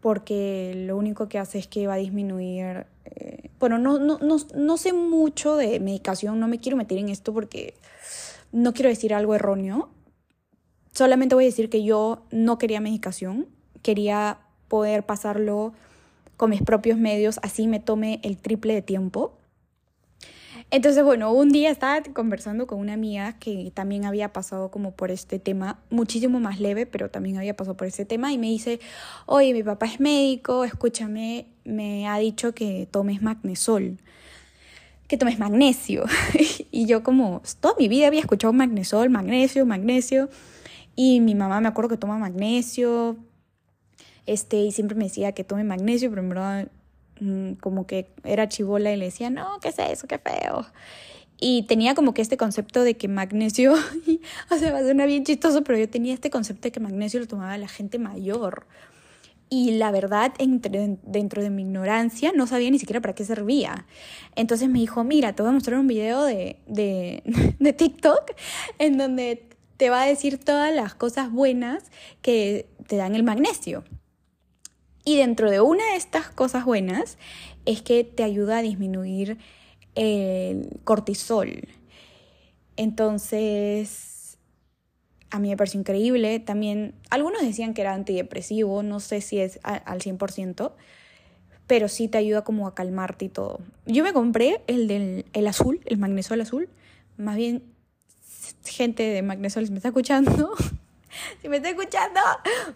porque 0.00 0.84
lo 0.86 0.96
único 0.96 1.28
que 1.28 1.38
hace 1.38 1.58
es 1.58 1.66
que 1.66 1.88
va 1.88 1.94
a 1.94 1.98
disminuir... 1.98 2.86
Bueno, 3.60 3.78
no, 3.78 3.98
no, 3.98 4.18
no, 4.18 4.38
no 4.54 4.76
sé 4.78 4.92
mucho 4.94 5.56
de 5.56 5.78
medicación, 5.80 6.40
no 6.40 6.48
me 6.48 6.58
quiero 6.58 6.78
meter 6.78 6.98
en 6.98 7.10
esto 7.10 7.32
porque 7.34 7.74
no 8.52 8.72
quiero 8.72 8.88
decir 8.88 9.14
algo 9.14 9.34
erróneo. 9.34 9.90
Solamente 10.92 11.34
voy 11.34 11.44
a 11.44 11.48
decir 11.48 11.70
que 11.70 11.84
yo 11.84 12.22
no 12.30 12.58
quería 12.58 12.80
medicación, 12.80 13.46
quería 13.82 14.38
poder 14.68 15.04
pasarlo 15.04 15.74
con 16.38 16.50
mis 16.50 16.62
propios 16.62 16.98
medios, 16.98 17.38
así 17.42 17.66
me 17.68 17.80
tome 17.80 18.18
el 18.22 18.38
triple 18.38 18.72
de 18.72 18.82
tiempo. 18.82 19.36
Entonces, 20.72 21.02
bueno, 21.02 21.32
un 21.32 21.50
día 21.50 21.70
estaba 21.70 22.00
conversando 22.14 22.66
con 22.68 22.78
una 22.78 22.92
amiga 22.92 23.38
que 23.40 23.72
también 23.74 24.04
había 24.04 24.32
pasado 24.32 24.70
como 24.70 24.92
por 24.92 25.10
este 25.10 25.40
tema, 25.40 25.80
muchísimo 25.90 26.38
más 26.38 26.60
leve, 26.60 26.86
pero 26.86 27.10
también 27.10 27.36
había 27.36 27.56
pasado 27.56 27.76
por 27.76 27.88
este 27.88 28.04
tema 28.04 28.32
y 28.32 28.38
me 28.38 28.46
dice, 28.46 28.78
oye, 29.26 29.52
mi 29.52 29.64
papá 29.64 29.86
es 29.86 29.98
médico, 29.98 30.64
escúchame, 30.64 31.48
me 31.70 32.08
ha 32.08 32.18
dicho 32.18 32.54
que 32.54 32.88
tomes 32.90 33.22
magnesol, 33.22 33.98
que 35.08 35.16
tomes 35.16 35.38
magnesio. 35.38 36.04
y 36.70 36.86
yo 36.86 37.02
como 37.02 37.42
toda 37.60 37.74
mi 37.78 37.88
vida 37.88 38.06
había 38.06 38.20
escuchado 38.20 38.52
magnesol, 38.52 39.10
magnesio, 39.10 39.66
magnesio. 39.66 40.28
Y 40.96 41.20
mi 41.20 41.34
mamá 41.34 41.60
me 41.60 41.68
acuerdo 41.68 41.90
que 41.90 41.96
toma 41.96 42.18
magnesio, 42.18 43.16
este, 44.26 44.58
y 44.58 44.72
siempre 44.72 44.96
me 44.96 45.04
decía 45.04 45.32
que 45.32 45.44
tome 45.44 45.64
magnesio, 45.64 46.10
pero 46.10 46.22
en 46.22 46.28
verdad 46.28 46.68
Mm, 47.20 47.54
como 47.60 47.86
que 47.86 48.10
era 48.24 48.48
chivola 48.48 48.92
y 48.92 48.96
le 48.96 49.06
decía, 49.06 49.28
no, 49.30 49.60
¿qué 49.60 49.68
es 49.68 49.78
eso? 49.78 50.06
Qué 50.08 50.18
feo. 50.18 50.66
Y 51.38 51.64
tenía 51.64 51.94
como 51.94 52.14
que 52.14 52.22
este 52.22 52.36
concepto 52.36 52.82
de 52.82 52.96
que 52.96 53.08
magnesio, 53.08 53.74
o 54.50 54.56
sea, 54.56 54.72
va 54.72 54.78
a 54.78 55.06
bien 55.06 55.24
chistoso, 55.24 55.62
pero 55.62 55.78
yo 55.78 55.88
tenía 55.88 56.14
este 56.14 56.30
concepto 56.30 56.62
de 56.62 56.72
que 56.72 56.80
magnesio 56.80 57.20
lo 57.20 57.26
tomaba 57.26 57.56
la 57.58 57.68
gente 57.68 57.98
mayor. 57.98 58.66
Y 59.50 59.72
la 59.72 59.90
verdad, 59.90 60.32
entre, 60.38 60.98
dentro 61.02 61.42
de 61.42 61.50
mi 61.50 61.62
ignorancia, 61.62 62.30
no 62.32 62.46
sabía 62.46 62.70
ni 62.70 62.78
siquiera 62.78 63.00
para 63.00 63.16
qué 63.16 63.24
servía. 63.24 63.84
Entonces 64.36 64.68
me 64.68 64.78
dijo, 64.78 65.02
mira, 65.02 65.34
te 65.34 65.42
voy 65.42 65.50
a 65.50 65.52
mostrar 65.52 65.80
un 65.80 65.88
video 65.88 66.22
de, 66.22 66.60
de, 66.68 67.22
de 67.58 67.72
TikTok 67.72 68.30
en 68.78 68.96
donde 68.96 69.48
te 69.76 69.90
va 69.90 70.02
a 70.02 70.06
decir 70.06 70.38
todas 70.38 70.72
las 70.72 70.94
cosas 70.94 71.32
buenas 71.32 71.90
que 72.22 72.68
te 72.86 72.96
dan 72.96 73.16
el 73.16 73.24
magnesio. 73.24 73.82
Y 75.04 75.16
dentro 75.16 75.50
de 75.50 75.60
una 75.60 75.84
de 75.90 75.96
estas 75.96 76.28
cosas 76.30 76.64
buenas 76.64 77.18
es 77.64 77.82
que 77.82 78.04
te 78.04 78.22
ayuda 78.22 78.58
a 78.58 78.62
disminuir 78.62 79.38
el 79.96 80.78
cortisol. 80.84 81.66
Entonces, 82.76 84.09
a 85.30 85.38
mí 85.38 85.48
me 85.48 85.56
pareció 85.56 85.80
increíble. 85.80 86.40
También, 86.40 86.94
algunos 87.10 87.42
decían 87.42 87.74
que 87.74 87.82
era 87.82 87.94
antidepresivo, 87.94 88.82
no 88.82 89.00
sé 89.00 89.20
si 89.20 89.38
es 89.38 89.60
al 89.62 90.00
100%, 90.00 90.72
pero 91.66 91.88
sí 91.88 92.08
te 92.08 92.18
ayuda 92.18 92.42
como 92.42 92.66
a 92.66 92.74
calmarte 92.74 93.26
y 93.26 93.28
todo. 93.28 93.60
Yo 93.86 94.02
me 94.02 94.12
compré 94.12 94.62
el 94.66 94.88
del 94.88 95.24
el 95.32 95.46
azul, 95.46 95.80
el 95.86 95.98
magnesol 95.98 96.40
azul. 96.40 96.68
Más 97.16 97.36
bien, 97.36 97.62
gente 98.64 99.02
de 99.04 99.22
magnesol, 99.22 99.66
si 99.66 99.70
me 99.70 99.78
está 99.78 99.88
escuchando, 99.88 100.52
si 101.42 101.48
me 101.48 101.58
está 101.58 101.70
escuchando, 101.70 102.20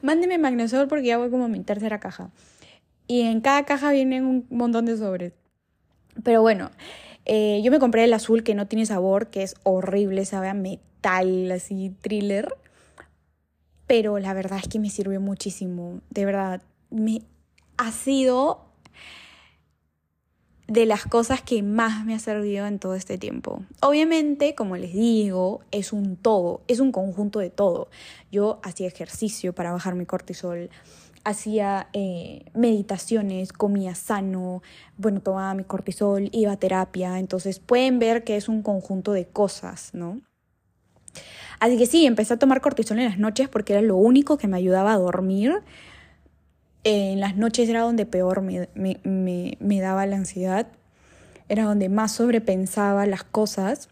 mándeme 0.02 0.38
magnesol 0.38 0.86
porque 0.88 1.06
ya 1.06 1.18
voy 1.18 1.30
como 1.30 1.46
a 1.46 1.48
mi 1.48 1.60
tercera 1.60 1.98
caja. 1.98 2.30
Y 3.06 3.22
en 3.22 3.40
cada 3.40 3.64
caja 3.64 3.90
vienen 3.90 4.24
un 4.24 4.46
montón 4.50 4.86
de 4.86 4.96
sobres. 4.96 5.32
Pero 6.22 6.40
bueno, 6.42 6.70
eh, 7.26 7.60
yo 7.62 7.70
me 7.70 7.78
compré 7.78 8.04
el 8.04 8.12
azul 8.12 8.42
que 8.42 8.54
no 8.54 8.66
tiene 8.66 8.86
sabor, 8.86 9.28
que 9.28 9.42
es 9.42 9.54
horrible, 9.62 10.24
sabe 10.24 10.48
a 10.48 10.54
metal, 10.54 11.50
así, 11.52 11.94
thriller. 12.00 12.54
Pero 13.86 14.18
la 14.18 14.34
verdad 14.34 14.58
es 14.62 14.68
que 14.68 14.78
me 14.78 14.90
sirvió 14.90 15.20
muchísimo. 15.20 16.00
De 16.10 16.24
verdad, 16.24 16.62
me 16.90 17.22
ha 17.76 17.92
sido 17.92 18.64
de 20.66 20.86
las 20.86 21.04
cosas 21.04 21.42
que 21.42 21.62
más 21.62 22.06
me 22.06 22.14
ha 22.14 22.18
servido 22.18 22.66
en 22.66 22.78
todo 22.78 22.94
este 22.94 23.18
tiempo. 23.18 23.62
Obviamente, 23.80 24.54
como 24.54 24.76
les 24.76 24.94
digo, 24.94 25.60
es 25.70 25.92
un 25.92 26.16
todo, 26.16 26.62
es 26.68 26.80
un 26.80 26.90
conjunto 26.90 27.38
de 27.38 27.50
todo. 27.50 27.88
Yo 28.32 28.60
hacía 28.62 28.88
ejercicio 28.88 29.52
para 29.52 29.72
bajar 29.72 29.94
mi 29.94 30.06
cortisol, 30.06 30.70
hacía 31.24 31.88
eh, 31.94 32.44
meditaciones, 32.54 33.52
comía 33.52 33.94
sano, 33.94 34.62
bueno, 34.96 35.20
tomaba 35.20 35.54
mi 35.54 35.64
cortisol, 35.64 36.28
iba 36.32 36.52
a 36.52 36.56
terapia, 36.58 37.18
entonces 37.18 37.58
pueden 37.58 37.98
ver 37.98 38.24
que 38.24 38.36
es 38.36 38.48
un 38.48 38.62
conjunto 38.62 39.12
de 39.12 39.26
cosas, 39.26 39.90
¿no? 39.94 40.20
Así 41.60 41.78
que 41.78 41.86
sí, 41.86 42.04
empecé 42.04 42.34
a 42.34 42.38
tomar 42.38 42.60
cortisol 42.60 42.98
en 42.98 43.06
las 43.06 43.18
noches 43.18 43.48
porque 43.48 43.72
era 43.72 43.82
lo 43.82 43.96
único 43.96 44.36
que 44.36 44.48
me 44.48 44.56
ayudaba 44.56 44.92
a 44.92 44.98
dormir. 44.98 45.62
En 46.82 47.20
las 47.20 47.36
noches 47.36 47.68
era 47.68 47.80
donde 47.80 48.04
peor 48.04 48.42
me, 48.42 48.68
me 48.74 49.80
daba 49.80 50.04
la 50.04 50.16
ansiedad, 50.16 50.66
era 51.48 51.64
donde 51.64 51.88
más 51.88 52.12
sobrepensaba 52.12 53.06
las 53.06 53.24
cosas. 53.24 53.88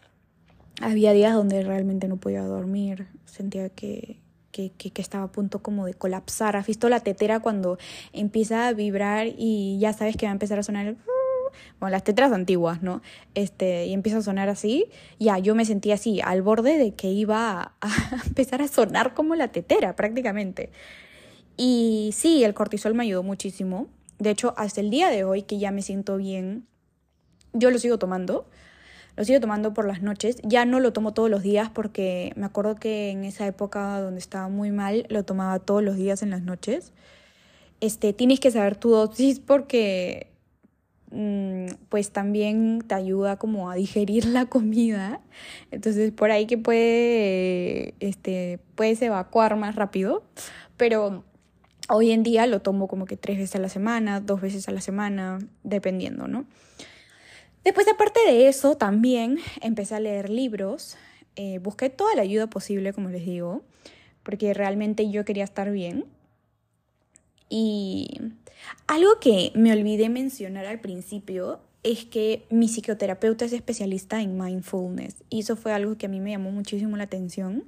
Había 0.81 1.13
días 1.13 1.33
donde 1.33 1.63
realmente 1.63 2.07
no 2.07 2.17
podía 2.17 2.43
dormir, 2.43 3.07
sentía 3.25 3.69
que, 3.69 4.22
que, 4.53 4.69
que, 4.69 5.01
estaba 5.01 5.25
a 5.25 5.31
punto 5.31 5.61
como 5.63 5.85
de 5.85 5.95
colapsar. 5.95 6.55
¿Has 6.55 6.67
visto 6.67 6.87
la 6.87 6.99
tetera 6.99 7.39
cuando 7.39 7.77
empieza 8.13 8.67
a 8.67 8.73
vibrar 8.73 9.27
y 9.35 9.79
ya 9.79 9.91
sabes 9.93 10.15
que 10.15 10.27
va 10.27 10.31
a 10.31 10.33
empezar 10.33 10.59
a 10.59 10.63
sonar 10.63 10.95
bueno, 11.79 11.91
las 11.91 12.03
tetras 12.03 12.31
antiguas, 12.31 12.83
¿no? 12.83 13.01
Este, 13.33 13.87
y 13.87 13.93
empieza 13.93 14.19
a 14.19 14.21
sonar 14.21 14.49
así, 14.49 14.85
ya, 15.19 15.39
yo 15.39 15.55
me 15.55 15.65
sentía 15.65 15.95
así, 15.95 16.21
al 16.21 16.41
borde 16.43 16.77
de 16.77 16.93
que 16.93 17.09
iba 17.09 17.73
a, 17.81 18.21
empezar 18.25 18.61
a 18.61 18.67
sonar 18.67 19.13
como 19.13 19.35
la 19.35 19.49
tetera, 19.49 19.95
prácticamente. 19.95 20.69
Y 21.57 22.11
sí, 22.13 22.43
el 22.43 22.53
cortisol 22.53 22.93
me 22.93 23.03
ayudó 23.03 23.23
muchísimo. 23.23 23.87
De 24.19 24.29
hecho, 24.29 24.53
hasta 24.55 24.81
el 24.81 24.89
día 24.91 25.09
de 25.09 25.23
hoy, 25.23 25.41
que 25.41 25.57
ya 25.57 25.71
me 25.71 25.81
siento 25.81 26.17
bien, 26.17 26.65
yo 27.53 27.71
lo 27.71 27.79
sigo 27.79 27.97
tomando. 27.97 28.47
Lo 29.15 29.23
sigo 29.23 29.39
tomando 29.39 29.73
por 29.73 29.85
las 29.85 30.01
noches. 30.01 30.37
Ya 30.43 30.65
no 30.65 30.79
lo 30.79 30.91
tomo 30.93 31.13
todos 31.13 31.29
los 31.29 31.43
días 31.43 31.69
porque 31.69 32.33
me 32.35 32.45
acuerdo 32.45 32.75
que 32.75 33.11
en 33.11 33.23
esa 33.23 33.45
época 33.45 33.99
donde 33.99 34.19
estaba 34.19 34.47
muy 34.49 34.71
mal 34.71 35.05
lo 35.09 35.23
tomaba 35.23 35.59
todos 35.59 35.83
los 35.83 35.95
días 35.95 36.23
en 36.23 36.31
las 36.31 36.41
noches. 36.41 36.93
Este, 37.79 38.13
tienes 38.13 38.39
que 38.39 38.49
saber 38.49 38.75
tu 38.75 38.89
dosis 38.89 39.39
porque 39.39 40.31
mm, 41.11 41.65
pues 41.89 42.11
también 42.11 42.81
te 42.87 42.95
ayuda 42.95 43.37
como 43.37 43.69
a 43.69 43.75
digerir 43.75 44.25
la 44.25 44.47
comida. 44.47 45.21
Entonces 45.69 46.11
por 46.11 46.31
ahí 46.31 46.47
que 46.47 46.57
puede, 46.57 47.93
este, 47.99 48.59
puedes 48.75 49.01
evacuar 49.01 49.55
más 49.57 49.75
rápido. 49.75 50.23
Pero 50.75 51.23
hoy 51.87 52.11
en 52.11 52.23
día 52.23 52.47
lo 52.47 52.61
tomo 52.61 52.87
como 52.87 53.05
que 53.05 53.15
tres 53.15 53.37
veces 53.37 53.55
a 53.55 53.59
la 53.59 53.69
semana, 53.69 54.21
dos 54.21 54.41
veces 54.41 54.67
a 54.67 54.71
la 54.71 54.81
semana, 54.81 55.37
dependiendo, 55.63 56.27
¿no? 56.27 56.45
Después, 57.63 57.87
aparte 57.87 58.19
de 58.27 58.47
eso, 58.47 58.75
también 58.75 59.39
empecé 59.61 59.95
a 59.95 59.99
leer 59.99 60.29
libros. 60.29 60.97
Eh, 61.35 61.59
busqué 61.59 61.89
toda 61.89 62.15
la 62.15 62.21
ayuda 62.21 62.47
posible, 62.47 62.93
como 62.93 63.09
les 63.09 63.25
digo, 63.25 63.63
porque 64.23 64.53
realmente 64.53 65.09
yo 65.09 65.25
quería 65.25 65.43
estar 65.43 65.71
bien. 65.71 66.05
Y 67.49 68.19
algo 68.87 69.19
que 69.19 69.51
me 69.55 69.71
olvidé 69.71 70.09
mencionar 70.09 70.65
al 70.65 70.79
principio 70.79 71.59
es 71.83 72.05
que 72.05 72.45
mi 72.49 72.67
psicoterapeuta 72.67 73.45
es 73.45 73.53
especialista 73.53 74.21
en 74.21 74.37
mindfulness 74.37 75.23
y 75.29 75.41
eso 75.41 75.55
fue 75.55 75.73
algo 75.73 75.97
que 75.97 76.05
a 76.05 76.09
mí 76.09 76.21
me 76.21 76.31
llamó 76.31 76.51
muchísimo 76.51 76.95
la 76.97 77.03
atención. 77.03 77.65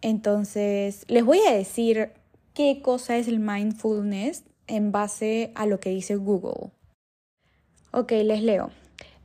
Entonces, 0.00 1.04
les 1.08 1.24
voy 1.24 1.40
a 1.48 1.52
decir 1.52 2.10
qué 2.54 2.80
cosa 2.82 3.16
es 3.16 3.28
el 3.28 3.40
mindfulness 3.40 4.44
en 4.66 4.90
base 4.90 5.52
a 5.54 5.66
lo 5.66 5.80
que 5.80 5.90
dice 5.90 6.16
Google. 6.16 6.70
Ok, 7.96 8.10
les 8.10 8.42
leo. 8.42 8.70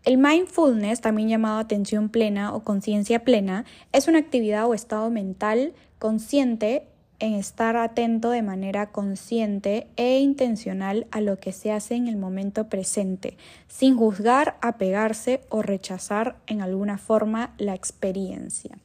El 0.04 0.20
mindfulness, 0.20 1.02
también 1.02 1.28
llamado 1.28 1.58
atención 1.58 2.10
plena 2.10 2.54
o 2.54 2.64
conciencia 2.64 3.24
plena, 3.24 3.66
es 3.94 4.08
una 4.08 4.20
actividad 4.20 4.68
o 4.68 4.76
estado 4.76 5.10
mental 5.10 5.74
consciente 5.98 6.86
en 7.18 7.34
estar 7.34 7.76
atento 7.76 8.30
de 8.30 8.44
manera 8.44 8.92
consciente 8.92 9.88
e 9.96 10.20
intencional 10.20 11.08
a 11.10 11.20
lo 11.20 11.40
que 11.40 11.52
se 11.52 11.72
hace 11.72 11.96
en 11.96 12.08
el 12.08 12.16
momento 12.16 12.70
presente, 12.70 13.38
sin 13.68 13.98
juzgar, 13.98 14.60
apegarse 14.62 15.42
o 15.50 15.64
rechazar 15.64 16.38
en 16.46 16.62
alguna 16.62 17.00
forma 17.00 17.56
la 17.58 17.74
experiencia. 17.74 18.78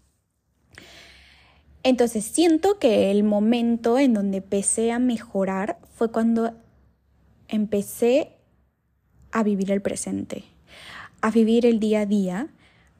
Entonces 1.83 2.25
siento 2.25 2.79
que 2.79 3.11
el 3.11 3.23
momento 3.23 3.99
en 3.99 4.15
donde 4.15 4.39
empecé 4.39 4.93
a 4.93 4.99
mejorar 4.99 5.77
fue 5.95 6.11
cuando 6.11 6.55
empecé 7.49 8.34
a 9.35 9.43
vivir 9.43 9.73
el 9.73 9.83
presente, 9.83 10.45
a 11.21 11.31
vivir 11.31 11.67
el 11.67 11.81
día 11.81 12.03
a 12.03 12.07
día, 12.07 12.49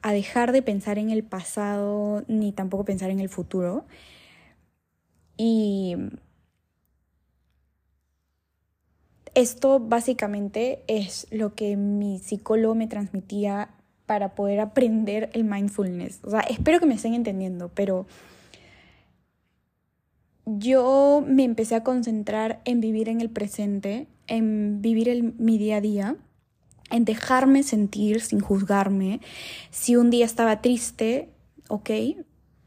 a 0.01 0.11
dejar 0.11 0.51
de 0.51 0.61
pensar 0.61 0.99
en 0.99 1.09
el 1.09 1.23
pasado 1.23 2.23
ni 2.27 2.51
tampoco 2.51 2.83
pensar 2.83 3.09
en 3.09 3.21
el 3.21 3.29
futuro. 3.29 3.85
Y 5.37 5.95
esto 9.33 9.79
básicamente 9.79 10.83
es 10.87 11.25
lo 11.31 11.55
que 11.55 11.77
mi 11.77 12.19
psicólogo 12.19 12.75
me 12.75 12.87
transmitía 12.87 13.69
para 14.05 14.35
poder 14.35 14.59
aprender 14.59 15.29
el 15.31 15.45
mindfulness. 15.45 16.19
O 16.25 16.31
sea, 16.31 16.41
espero 16.41 16.81
que 16.81 16.85
me 16.85 16.95
estén 16.95 17.13
entendiendo, 17.13 17.71
pero 17.73 18.07
yo 20.45 21.23
me 21.25 21.43
empecé 21.43 21.75
a 21.75 21.83
concentrar 21.83 22.61
en 22.65 22.81
vivir 22.81 23.09
en 23.09 23.21
el 23.21 23.29
presente, 23.29 24.07
en 24.27 24.81
vivir 24.81 25.35
mi 25.37 25.57
día 25.57 25.77
a 25.77 25.81
día 25.81 26.17
en 26.89 27.05
dejarme 27.05 27.63
sentir 27.63 28.21
sin 28.21 28.39
juzgarme. 28.39 29.21
Si 29.71 29.95
un 29.95 30.09
día 30.09 30.25
estaba 30.25 30.61
triste, 30.61 31.29
ok, 31.67 31.89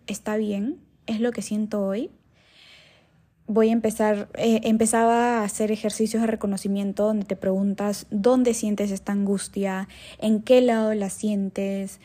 está 0.06 0.36
bien, 0.36 0.78
es 1.06 1.20
lo 1.20 1.32
que 1.32 1.42
siento 1.42 1.84
hoy. 1.84 2.10
Voy 3.46 3.70
a 3.70 3.72
empezar, 3.72 4.28
eh, 4.34 4.60
empezaba 4.64 5.38
a 5.38 5.44
hacer 5.44 5.72
ejercicios 5.72 6.20
de 6.20 6.26
reconocimiento 6.26 7.04
donde 7.06 7.24
te 7.24 7.36
preguntas 7.36 8.06
dónde 8.10 8.52
sientes 8.52 8.90
esta 8.90 9.12
angustia, 9.12 9.88
en 10.18 10.42
qué 10.42 10.60
lado 10.60 10.92
la 10.94 11.08
sientes. 11.08 12.00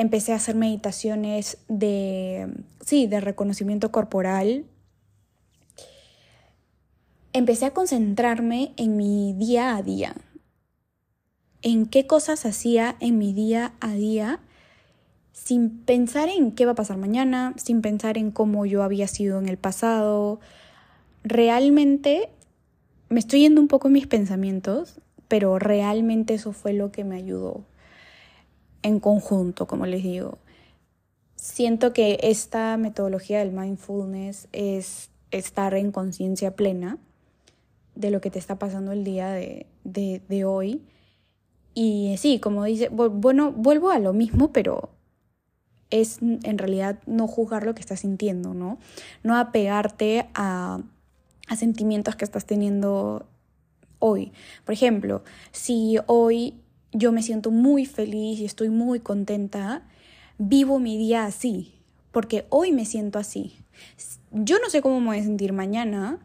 Empecé 0.00 0.32
a 0.32 0.36
hacer 0.36 0.54
meditaciones 0.54 1.58
de, 1.68 2.50
sí, 2.80 3.06
de 3.06 3.20
reconocimiento 3.20 3.92
corporal. 3.92 4.64
Empecé 7.34 7.66
a 7.66 7.74
concentrarme 7.74 8.72
en 8.78 8.96
mi 8.96 9.34
día 9.34 9.76
a 9.76 9.82
día, 9.82 10.16
en 11.60 11.84
qué 11.84 12.06
cosas 12.06 12.46
hacía 12.46 12.96
en 13.00 13.18
mi 13.18 13.34
día 13.34 13.74
a 13.80 13.92
día 13.92 14.40
sin 15.34 15.68
pensar 15.84 16.30
en 16.30 16.52
qué 16.52 16.64
va 16.64 16.72
a 16.72 16.76
pasar 16.76 16.96
mañana, 16.96 17.52
sin 17.58 17.82
pensar 17.82 18.16
en 18.16 18.30
cómo 18.30 18.64
yo 18.64 18.82
había 18.82 19.06
sido 19.06 19.38
en 19.38 19.48
el 19.50 19.58
pasado. 19.58 20.40
Realmente 21.24 22.30
me 23.10 23.20
estoy 23.20 23.40
yendo 23.40 23.60
un 23.60 23.68
poco 23.68 23.88
en 23.88 23.92
mis 23.92 24.06
pensamientos, 24.06 24.98
pero 25.28 25.58
realmente 25.58 26.32
eso 26.32 26.54
fue 26.54 26.72
lo 26.72 26.90
que 26.90 27.04
me 27.04 27.16
ayudó 27.16 27.66
en 28.82 29.00
conjunto, 29.00 29.66
como 29.66 29.86
les 29.86 30.02
digo. 30.02 30.38
Siento 31.36 31.92
que 31.92 32.18
esta 32.22 32.76
metodología 32.76 33.38
del 33.38 33.52
mindfulness 33.52 34.48
es 34.52 35.10
estar 35.30 35.74
en 35.74 35.92
conciencia 35.92 36.54
plena 36.54 36.98
de 37.94 38.10
lo 38.10 38.20
que 38.20 38.30
te 38.30 38.38
está 38.38 38.58
pasando 38.58 38.92
el 38.92 39.04
día 39.04 39.30
de, 39.30 39.66
de, 39.84 40.44
hoy. 40.44 40.82
Y 41.74 42.16
sí, 42.18 42.40
como 42.40 42.64
dice, 42.64 42.88
bueno, 42.88 43.52
vuelvo 43.52 43.90
a 43.90 43.98
lo 43.98 44.12
mismo, 44.12 44.52
pero 44.52 44.90
es 45.90 46.18
en 46.20 46.58
realidad 46.58 47.00
no 47.06 47.26
juzgar 47.26 47.64
lo 47.64 47.74
que 47.74 47.80
estás 47.80 48.00
sintiendo, 48.00 48.54
¿no? 48.54 48.78
No 49.22 49.36
apegarte 49.36 50.28
a, 50.34 50.80
a 51.48 51.56
sentimientos 51.56 52.16
que 52.16 52.24
estás 52.24 52.46
teniendo 52.46 53.26
hoy. 53.98 54.32
Por 54.64 54.72
ejemplo, 54.72 55.22
si 55.52 55.98
hoy 56.06 56.54
yo 56.92 57.12
me 57.12 57.22
siento 57.22 57.50
muy 57.50 57.86
feliz 57.86 58.40
y 58.40 58.44
estoy 58.44 58.68
muy 58.68 59.00
contenta, 59.00 59.82
vivo 60.38 60.78
mi 60.78 60.96
día 60.98 61.24
así, 61.24 61.74
porque 62.12 62.46
hoy 62.48 62.72
me 62.72 62.84
siento 62.84 63.18
así. 63.18 63.56
Yo 64.32 64.58
no 64.58 64.70
sé 64.70 64.82
cómo 64.82 65.00
me 65.00 65.06
voy 65.06 65.18
a 65.18 65.22
sentir 65.22 65.52
mañana. 65.52 66.18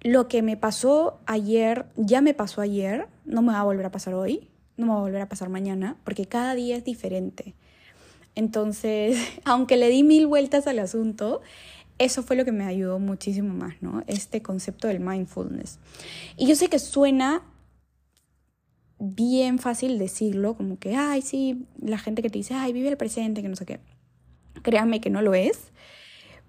Lo 0.00 0.28
que 0.28 0.42
me 0.42 0.56
pasó 0.56 1.20
ayer, 1.26 1.86
ya 1.96 2.20
me 2.20 2.34
pasó 2.34 2.60
ayer, 2.60 3.08
no 3.24 3.42
me 3.42 3.52
va 3.52 3.60
a 3.60 3.64
volver 3.64 3.86
a 3.86 3.90
pasar 3.90 4.14
hoy, 4.14 4.48
no 4.76 4.86
me 4.86 4.92
va 4.92 4.98
a 4.98 5.02
volver 5.02 5.22
a 5.22 5.28
pasar 5.28 5.48
mañana, 5.48 5.96
porque 6.04 6.26
cada 6.26 6.54
día 6.54 6.76
es 6.76 6.84
diferente. 6.84 7.54
Entonces, 8.34 9.18
aunque 9.44 9.76
le 9.76 9.88
di 9.88 10.02
mil 10.02 10.26
vueltas 10.26 10.66
al 10.66 10.78
asunto, 10.78 11.40
eso 11.98 12.22
fue 12.22 12.36
lo 12.36 12.44
que 12.44 12.52
me 12.52 12.64
ayudó 12.64 13.00
muchísimo 13.00 13.52
más, 13.52 13.74
¿no? 13.80 14.04
Este 14.06 14.40
concepto 14.40 14.86
del 14.86 15.00
mindfulness. 15.00 15.78
Y 16.36 16.46
yo 16.46 16.54
sé 16.54 16.68
que 16.68 16.78
suena 16.78 17.42
bien 18.98 19.58
fácil 19.58 19.98
decirlo, 19.98 20.54
como 20.54 20.78
que, 20.78 20.96
ay, 20.96 21.22
sí, 21.22 21.66
la 21.80 21.98
gente 21.98 22.22
que 22.22 22.30
te 22.30 22.38
dice, 22.38 22.54
ay, 22.54 22.72
vive 22.72 22.88
el 22.88 22.96
presente, 22.96 23.42
que 23.42 23.48
no 23.48 23.56
sé 23.56 23.66
qué. 23.66 23.80
Créanme 24.62 25.00
que 25.00 25.10
no 25.10 25.22
lo 25.22 25.34
es, 25.34 25.72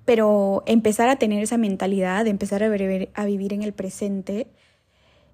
pero 0.06 0.64
empezar 0.66 1.10
a 1.10 1.18
tener 1.18 1.44
esa 1.44 1.58
mentalidad, 1.58 2.24
de 2.24 2.32
empezar 2.32 2.64
a, 2.64 2.68
a 2.68 3.26
vivir 3.26 3.54
en 3.54 3.64
el 3.64 3.74
presente 3.74 4.48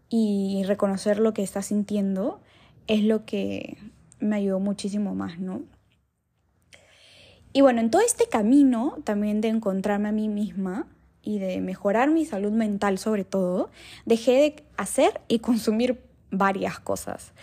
y 0.10 0.64
reconocer 0.66 1.20
lo 1.20 1.34
que 1.34 1.44
estás 1.44 1.68
sintiendo, 1.68 2.42
es 2.88 3.04
lo 3.04 3.26
que 3.26 3.78
me 4.20 4.36
ayudó 4.36 4.60
muchísimo 4.60 5.16
más, 5.16 5.40
¿no? 5.40 5.64
Y 7.54 7.62
bueno, 7.62 7.80
en 7.80 7.90
todo 7.90 8.02
este 8.02 8.28
camino 8.28 8.98
también 9.06 9.40
de 9.40 9.48
encontrarme 9.48 10.10
a 10.10 10.12
mí 10.12 10.28
misma 10.28 10.88
y 11.22 11.40
de 11.40 11.62
mejorar 11.62 12.12
mi 12.12 12.26
salud 12.26 12.52
mental 12.52 12.98
sobre 12.98 13.24
todo, 13.24 13.70
dejé 14.06 14.32
de 14.34 14.64
hacer 14.76 15.22
y 15.30 15.40
consumir 15.40 16.02
varias 16.38 16.80
cosas. 16.80 17.34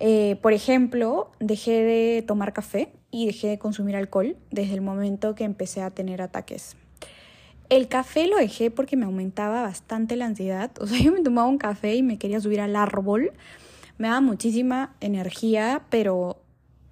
Eh, 0.00 0.38
por 0.40 0.54
ejemplo, 0.54 1.30
dejé 1.40 1.82
de 1.82 2.22
tomar 2.22 2.52
café 2.54 2.90
y 3.10 3.26
dejé 3.26 3.48
de 3.48 3.58
consumir 3.58 3.96
alcohol 3.96 4.36
desde 4.50 4.74
el 4.74 4.80
momento 4.80 5.34
que 5.34 5.44
empecé 5.44 5.82
a 5.82 5.90
tener 5.90 6.22
ataques. 6.22 6.76
El 7.68 7.86
café 7.86 8.26
lo 8.26 8.36
dejé 8.36 8.70
porque 8.70 8.96
me 8.96 9.04
aumentaba 9.04 9.62
bastante 9.62 10.16
la 10.16 10.24
ansiedad. 10.24 10.70
O 10.80 10.86
sea, 10.86 10.98
yo 11.02 11.12
me 11.12 11.20
tomaba 11.20 11.46
un 11.46 11.58
café 11.58 11.94
y 11.94 12.02
me 12.02 12.18
quería 12.18 12.40
subir 12.40 12.60
al 12.60 12.76
árbol. 12.76 13.32
Me 13.98 14.08
daba 14.08 14.22
muchísima 14.22 14.94
energía, 15.00 15.82
pero 15.90 16.42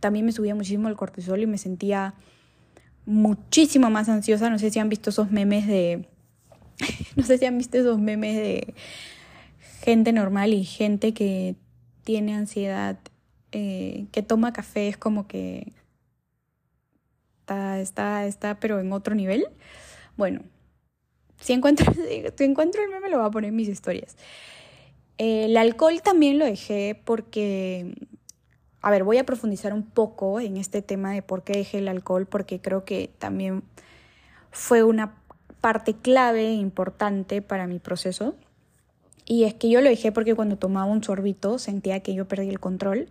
también 0.00 0.26
me 0.26 0.32
subía 0.32 0.54
muchísimo 0.54 0.88
el 0.88 0.96
cortisol 0.96 1.40
y 1.42 1.46
me 1.46 1.58
sentía 1.58 2.14
muchísimo 3.06 3.88
más 3.88 4.10
ansiosa. 4.10 4.50
No 4.50 4.58
sé 4.58 4.70
si 4.70 4.78
han 4.78 4.90
visto 4.90 5.10
esos 5.10 5.30
memes 5.30 5.66
de... 5.66 6.06
no 7.16 7.24
sé 7.24 7.38
si 7.38 7.46
han 7.46 7.56
visto 7.56 7.78
esos 7.78 7.98
memes 7.98 8.36
de 8.36 8.74
gente 9.88 10.12
normal 10.12 10.52
y 10.52 10.64
gente 10.64 11.14
que 11.14 11.56
tiene 12.04 12.34
ansiedad, 12.34 12.98
eh, 13.52 14.04
que 14.12 14.22
toma 14.22 14.52
café, 14.52 14.86
es 14.86 14.98
como 14.98 15.26
que 15.26 15.72
está, 17.40 17.80
está, 17.80 18.26
está, 18.26 18.60
pero 18.60 18.80
en 18.80 18.92
otro 18.92 19.14
nivel. 19.14 19.46
Bueno, 20.18 20.42
si 21.40 21.54
encuentro, 21.54 21.90
si 22.36 22.44
encuentro 22.44 22.82
el 22.82 22.90
meme 22.90 23.08
lo 23.08 23.16
voy 23.16 23.28
a 23.28 23.30
poner 23.30 23.48
en 23.48 23.56
mis 23.56 23.68
historias. 23.68 24.18
el 25.16 25.56
alcohol 25.56 26.02
también 26.02 26.38
lo 26.38 26.44
dejé 26.44 27.00
porque 27.06 27.94
a 28.82 28.90
ver, 28.90 29.04
voy 29.04 29.16
a 29.16 29.24
profundizar 29.24 29.72
un 29.72 29.84
poco 29.84 30.38
en 30.38 30.58
este 30.58 30.82
tema 30.82 31.12
de 31.12 31.22
por 31.22 31.44
qué 31.44 31.54
dejé 31.54 31.78
el 31.78 31.88
alcohol, 31.88 32.26
porque 32.26 32.60
creo 32.60 32.84
que 32.84 33.10
también 33.18 33.62
fue 34.50 34.82
una 34.82 35.14
parte 35.62 35.94
clave 35.94 36.48
e 36.48 36.52
importante 36.52 37.40
para 37.40 37.66
mi 37.66 37.78
proceso. 37.78 38.34
Y 39.30 39.44
es 39.44 39.52
que 39.52 39.68
yo 39.68 39.82
lo 39.82 39.90
dejé 39.90 40.10
porque 40.10 40.34
cuando 40.34 40.56
tomaba 40.56 40.86
un 40.86 41.04
sorbito 41.04 41.58
sentía 41.58 42.00
que 42.00 42.14
yo 42.14 42.26
perdí 42.26 42.48
el 42.48 42.58
control. 42.58 43.08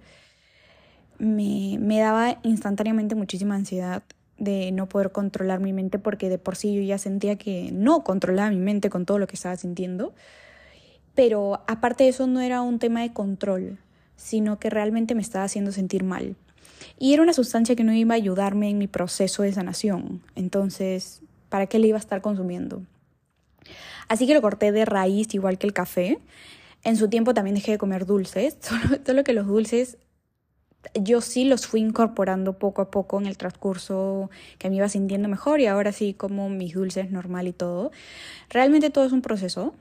Me, 1.20 1.78
me 1.80 2.00
daba 2.00 2.40
instantáneamente 2.42 3.14
muchísima 3.14 3.54
ansiedad 3.54 4.02
de 4.40 4.72
no 4.72 4.90
poder 4.90 5.12
controlar 5.12 5.60
mi 5.60 5.74
mente 5.74 6.00
porque 6.00 6.28
de 6.30 6.40
por 6.40 6.56
sí 6.56 6.74
yo 6.74 6.82
ya 6.82 6.98
sentía 6.98 7.38
que 7.38 7.70
no 7.72 8.04
controlaba 8.04 8.50
mi 8.50 8.58
mente 8.58 8.90
con 8.90 9.06
todo 9.06 9.20
lo 9.20 9.28
que 9.28 9.36
estaba 9.36 9.56
sintiendo. 9.58 10.16
Pero 11.14 11.62
aparte 11.68 12.06
de 12.06 12.10
eso 12.10 12.26
no 12.26 12.42
era 12.42 12.62
un 12.62 12.80
tema 12.80 13.02
de 13.02 13.14
control, 13.14 13.78
sino 14.16 14.58
que 14.58 14.72
realmente 14.72 15.14
me 15.14 15.22
estaba 15.22 15.46
haciendo 15.46 15.72
sentir 15.72 16.04
mal. 16.04 16.36
Y 16.98 17.14
era 17.14 17.22
una 17.22 17.34
sustancia 17.34 17.76
que 17.76 17.84
no 17.84 17.94
iba 17.94 18.16
a 18.16 18.18
ayudarme 18.18 18.72
en 18.72 18.80
mi 18.80 18.88
proceso 18.88 19.44
de 19.44 19.54
sanación. 19.54 20.24
Entonces, 20.34 21.22
¿para 21.50 21.68
qué 21.68 21.78
le 21.78 21.90
iba 21.90 21.98
a 21.98 22.00
estar 22.00 22.22
consumiendo? 22.22 22.82
Así 24.08 24.28
que 24.28 24.34
lo 24.34 24.42
corté 24.42 24.72
de 24.72 24.86
raíz, 24.86 25.34
igual 25.34 25.58
que 25.58 25.68
el 25.68 25.74
café. 25.74 26.20
En 26.84 26.96
su 26.96 27.10
tiempo 27.10 27.34
también 27.34 27.56
dejé 27.56 27.72
de 27.72 27.78
comer 27.78 28.06
dulces, 28.06 28.58
solo, 29.06 29.24
que 29.24 29.34
los 29.34 29.48
dulces 29.48 29.98
yo 30.94 31.22
sí 31.22 31.44
los 31.44 31.68
fui 31.68 31.82
incorporando 31.82 32.54
poco 32.60 32.82
a 32.82 32.92
poco 32.92 33.20
en 33.20 33.26
el 33.26 33.38
transcurso 33.38 34.30
que 34.58 34.70
me 34.70 34.78
iba 34.78 34.88
sintiendo 34.88 35.28
mejor 35.28 35.60
y 35.60 35.66
ahora 35.66 35.92
sí 35.92 36.14
como 36.14 36.50
mis 36.50 36.76
dulces 36.76 37.12
normal 37.12 37.48
y 37.48 37.54
todo. 37.54 37.92
Realmente 38.50 38.90
todo 38.90 39.06
es 39.06 39.12
un 39.12 39.22
proceso. 39.22 39.74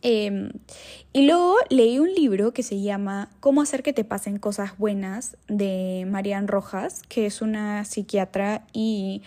Em, 0.00 0.52
y 1.12 1.26
luego 1.26 1.56
leí 1.70 1.98
un 1.98 2.14
libro 2.14 2.52
que 2.52 2.62
se 2.62 2.80
llama 2.80 3.30
Cómo 3.40 3.62
hacer 3.62 3.82
que 3.82 3.92
te 3.92 4.04
pasen 4.04 4.38
cosas 4.38 4.78
buenas 4.78 5.36
de 5.48 6.06
Marian 6.08 6.46
Rojas, 6.46 7.02
que 7.08 7.26
es 7.26 7.42
una 7.42 7.84
psiquiatra 7.84 8.64
y 8.72 9.22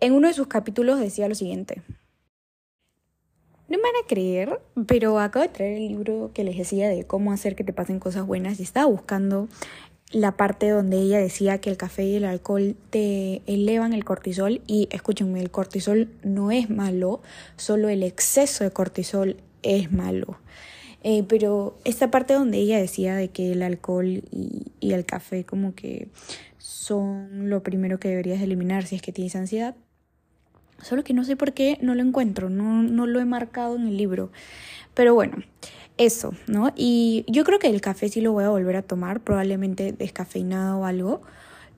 en 0.00 0.12
uno 0.12 0.28
de 0.28 0.34
sus 0.34 0.48
capítulos 0.48 1.00
decía 1.00 1.28
lo 1.28 1.34
siguiente. 1.34 1.82
No 3.68 3.78
me 3.78 3.82
van 3.82 4.04
a 4.04 4.06
creer, 4.06 4.60
pero 4.86 5.18
acabo 5.18 5.42
de 5.42 5.48
traer 5.48 5.78
el 5.78 5.88
libro 5.88 6.30
que 6.32 6.44
les 6.44 6.56
decía 6.56 6.88
de 6.88 7.04
cómo 7.04 7.32
hacer 7.32 7.56
que 7.56 7.64
te 7.64 7.72
pasen 7.72 7.98
cosas 7.98 8.26
buenas 8.26 8.60
y 8.60 8.62
estaba 8.62 8.86
buscando 8.86 9.48
la 10.12 10.36
parte 10.36 10.70
donde 10.70 10.98
ella 10.98 11.18
decía 11.18 11.58
que 11.58 11.70
el 11.70 11.76
café 11.76 12.04
y 12.04 12.16
el 12.16 12.24
alcohol 12.24 12.76
te 12.90 13.42
elevan 13.46 13.92
el 13.92 14.04
cortisol 14.04 14.62
y 14.66 14.88
escúchenme, 14.92 15.40
el 15.40 15.50
cortisol 15.50 16.10
no 16.22 16.52
es 16.52 16.70
malo, 16.70 17.22
solo 17.56 17.88
el 17.88 18.02
exceso 18.02 18.62
de 18.62 18.70
cortisol 18.70 19.36
es 19.62 19.90
malo. 19.90 20.38
Eh, 21.02 21.24
pero 21.28 21.76
esta 21.84 22.10
parte 22.10 22.34
donde 22.34 22.58
ella 22.58 22.78
decía 22.78 23.16
de 23.16 23.28
que 23.28 23.52
el 23.52 23.62
alcohol 23.62 24.06
y, 24.06 24.72
y, 24.80 24.92
el 24.92 25.04
café 25.04 25.44
como 25.44 25.74
que 25.74 26.08
son 26.58 27.48
lo 27.48 27.62
primero 27.62 28.00
que 28.00 28.08
deberías 28.08 28.40
eliminar 28.42 28.86
si 28.86 28.96
es 28.96 29.02
que 29.02 29.12
tienes 29.12 29.36
ansiedad, 29.36 29.76
solo 30.80 31.04
que 31.04 31.14
no 31.14 31.24
sé 31.24 31.36
por 31.36 31.52
qué 31.52 31.78
no 31.80 31.94
lo 31.94 32.02
encuentro, 32.02 32.50
no, 32.50 32.82
no 32.82 33.06
lo 33.06 33.20
he 33.20 33.24
marcado 33.24 33.76
en 33.76 33.86
el 33.86 33.96
libro. 33.96 34.30
Pero 34.94 35.14
bueno, 35.14 35.36
eso, 35.98 36.34
¿no? 36.46 36.72
Y 36.76 37.24
yo 37.28 37.44
creo 37.44 37.58
que 37.58 37.68
el 37.68 37.80
café 37.80 38.08
sí 38.08 38.20
lo 38.20 38.32
voy 38.32 38.44
a 38.44 38.50
volver 38.50 38.76
a 38.76 38.82
tomar, 38.82 39.20
probablemente 39.20 39.92
descafeinado 39.92 40.80
o 40.80 40.84
algo, 40.84 41.22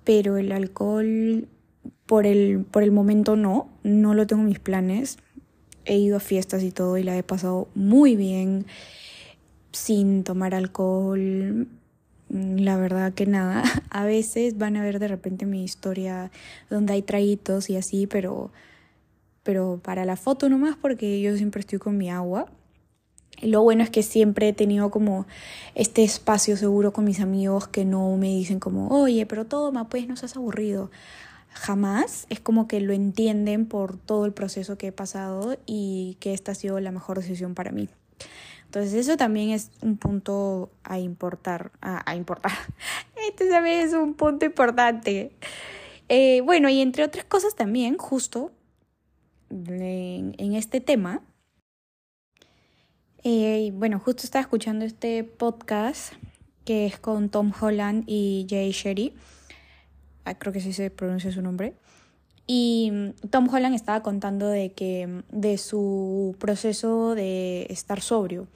pero 0.04 0.36
el 0.36 0.52
alcohol 0.52 1.48
por 2.06 2.26
el, 2.26 2.64
por 2.70 2.82
el 2.82 2.92
momento 2.92 3.36
no, 3.36 3.68
no 3.82 4.14
lo 4.14 4.26
tengo 4.26 4.42
en 4.42 4.48
mis 4.48 4.60
planes 4.60 5.18
he 5.88 5.96
ido 5.96 6.18
a 6.18 6.20
fiestas 6.20 6.62
y 6.62 6.70
todo 6.70 6.98
y 6.98 7.02
la 7.02 7.16
he 7.16 7.22
pasado 7.22 7.68
muy 7.74 8.14
bien 8.14 8.66
sin 9.72 10.22
tomar 10.22 10.54
alcohol. 10.54 11.66
La 12.28 12.76
verdad 12.76 13.14
que 13.14 13.26
nada. 13.26 13.62
A 13.90 14.04
veces 14.04 14.58
van 14.58 14.76
a 14.76 14.82
ver 14.82 14.98
de 14.98 15.08
repente 15.08 15.46
mi 15.46 15.64
historia 15.64 16.30
donde 16.68 16.92
hay 16.92 17.02
traguitos 17.02 17.70
y 17.70 17.76
así, 17.76 18.06
pero, 18.06 18.52
pero 19.42 19.80
para 19.82 20.04
la 20.04 20.16
foto 20.16 20.48
nomás 20.48 20.76
porque 20.76 21.20
yo 21.20 21.36
siempre 21.36 21.60
estoy 21.60 21.78
con 21.78 21.96
mi 21.96 22.10
agua. 22.10 22.46
Y 23.40 23.48
lo 23.48 23.62
bueno 23.62 23.84
es 23.84 23.90
que 23.90 24.02
siempre 24.02 24.48
he 24.48 24.52
tenido 24.52 24.90
como 24.90 25.26
este 25.74 26.02
espacio 26.02 26.56
seguro 26.56 26.92
con 26.92 27.04
mis 27.04 27.20
amigos 27.20 27.68
que 27.68 27.84
no 27.84 28.16
me 28.16 28.28
dicen 28.28 28.58
como, 28.58 28.88
oye, 28.88 29.26
pero 29.26 29.44
toma, 29.46 29.88
pues 29.88 30.08
no 30.08 30.16
seas 30.16 30.36
aburrido 30.36 30.90
jamás. 31.52 32.26
Es 32.30 32.40
como 32.40 32.66
que 32.66 32.80
lo 32.80 32.92
entienden 32.92 33.66
por 33.66 33.96
todo 33.96 34.26
el 34.26 34.32
proceso 34.32 34.76
que 34.76 34.88
he 34.88 34.92
pasado 34.92 35.56
y 35.66 36.16
que 36.20 36.34
esta 36.34 36.52
ha 36.52 36.54
sido 36.54 36.80
la 36.80 36.90
mejor 36.90 37.18
decisión 37.18 37.54
para 37.54 37.70
mí. 37.70 37.88
Entonces 38.64 38.92
eso 38.92 39.16
también 39.16 39.50
es 39.50 39.70
un 39.80 39.96
punto 39.96 40.70
a 40.84 40.98
importar, 40.98 41.72
a, 41.80 42.14
importar. 42.14 42.52
Este 43.28 43.48
también 43.48 43.80
es 43.80 43.94
un 43.94 44.14
punto 44.14 44.44
importante. 44.44 45.32
Eh, 46.08 46.40
bueno, 46.42 46.68
y 46.68 46.80
entre 46.80 47.04
otras 47.04 47.24
cosas 47.24 47.54
también, 47.54 47.96
justo 47.96 48.52
en, 49.50 50.54
este 50.54 50.80
tema, 50.80 51.22
eh, 53.22 53.70
bueno, 53.74 53.98
justo 53.98 54.22
estaba 54.24 54.42
escuchando 54.42 54.84
este 54.84 55.24
podcast 55.24 56.14
que 56.64 56.86
es 56.86 56.98
con 56.98 57.30
Tom 57.30 57.52
Holland 57.58 58.04
y 58.06 58.46
Jay 58.48 58.72
Sherry. 58.72 59.14
Ah, 60.24 60.34
creo 60.34 60.52
que 60.52 60.60
sí 60.60 60.74
se 60.74 60.90
pronuncia 60.90 61.32
su 61.32 61.40
nombre. 61.40 61.74
Y 62.46 62.90
mm, 62.92 63.28
Tom 63.30 63.48
Holland 63.48 63.74
estaba 63.74 64.02
contando 64.02 64.48
de 64.48 64.72
que 64.72 65.06
mm, 65.06 65.22
de 65.30 65.56
su 65.56 66.36
proceso 66.38 67.14
de 67.14 67.66
estar 67.70 68.00
sobrio. 68.00 68.48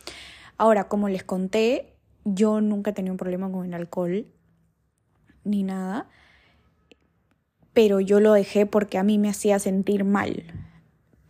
Ahora, 0.58 0.88
como 0.88 1.08
les 1.08 1.24
conté, 1.24 1.94
yo 2.24 2.60
nunca 2.60 2.90
he 2.90 2.94
tenido 2.94 3.12
un 3.12 3.18
problema 3.18 3.50
con 3.50 3.64
el 3.66 3.74
alcohol 3.74 4.26
ni 5.44 5.62
nada, 5.62 6.08
pero 7.72 8.00
yo 8.00 8.20
lo 8.20 8.32
dejé 8.32 8.66
porque 8.66 8.98
a 8.98 9.02
mí 9.02 9.18
me 9.18 9.28
hacía 9.28 9.58
sentir 9.58 10.04
mal. 10.04 10.44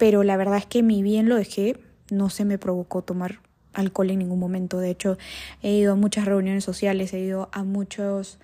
Pero 0.03 0.25
la 0.25 0.37
verdad 0.37 0.57
es 0.57 0.67
que 0.67 0.83
mi 0.83 1.01
bien 1.01 1.29
lo 1.29 1.37
dejé, 1.37 1.79
no 2.11 2.29
se 2.29 2.45
me 2.45 2.59
provocó 2.59 3.03
tomar 3.03 3.39
alcohol 3.73 4.11
en 4.11 4.19
ningún 4.19 4.41
momento. 4.41 4.79
De 4.79 4.91
hecho, 4.91 5.17
he 5.63 5.75
ido 5.77 5.93
a 5.93 5.95
muchas 5.95 6.25
reuniones 6.25 6.65
sociales, 6.65 7.15
he 7.15 7.21
ido 7.21 7.49
a 7.53 7.63
muchos 7.63 8.41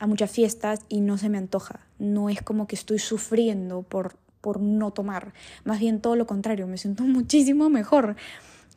a 0.00 0.06
muchas 0.06 0.30
fiestas 0.30 0.80
y 0.90 1.00
no 1.00 1.16
se 1.16 1.30
me 1.30 1.38
antoja. 1.38 1.80
No 1.98 2.28
es 2.28 2.42
como 2.42 2.66
que 2.66 2.76
estoy 2.76 2.98
sufriendo 2.98 3.80
por, 3.80 4.16
por 4.42 4.60
no 4.60 4.90
tomar. 4.90 5.32
Más 5.64 5.80
bien 5.80 5.98
todo 6.02 6.14
lo 6.14 6.26
contrario, 6.26 6.66
me 6.66 6.76
siento 6.76 7.04
muchísimo 7.04 7.70
mejor. 7.70 8.14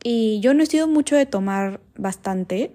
Y 0.02 0.40
yo 0.40 0.54
no 0.54 0.62
he 0.62 0.66
sido 0.66 0.88
mucho 0.88 1.16
de 1.16 1.26
tomar 1.26 1.82
bastante. 1.98 2.72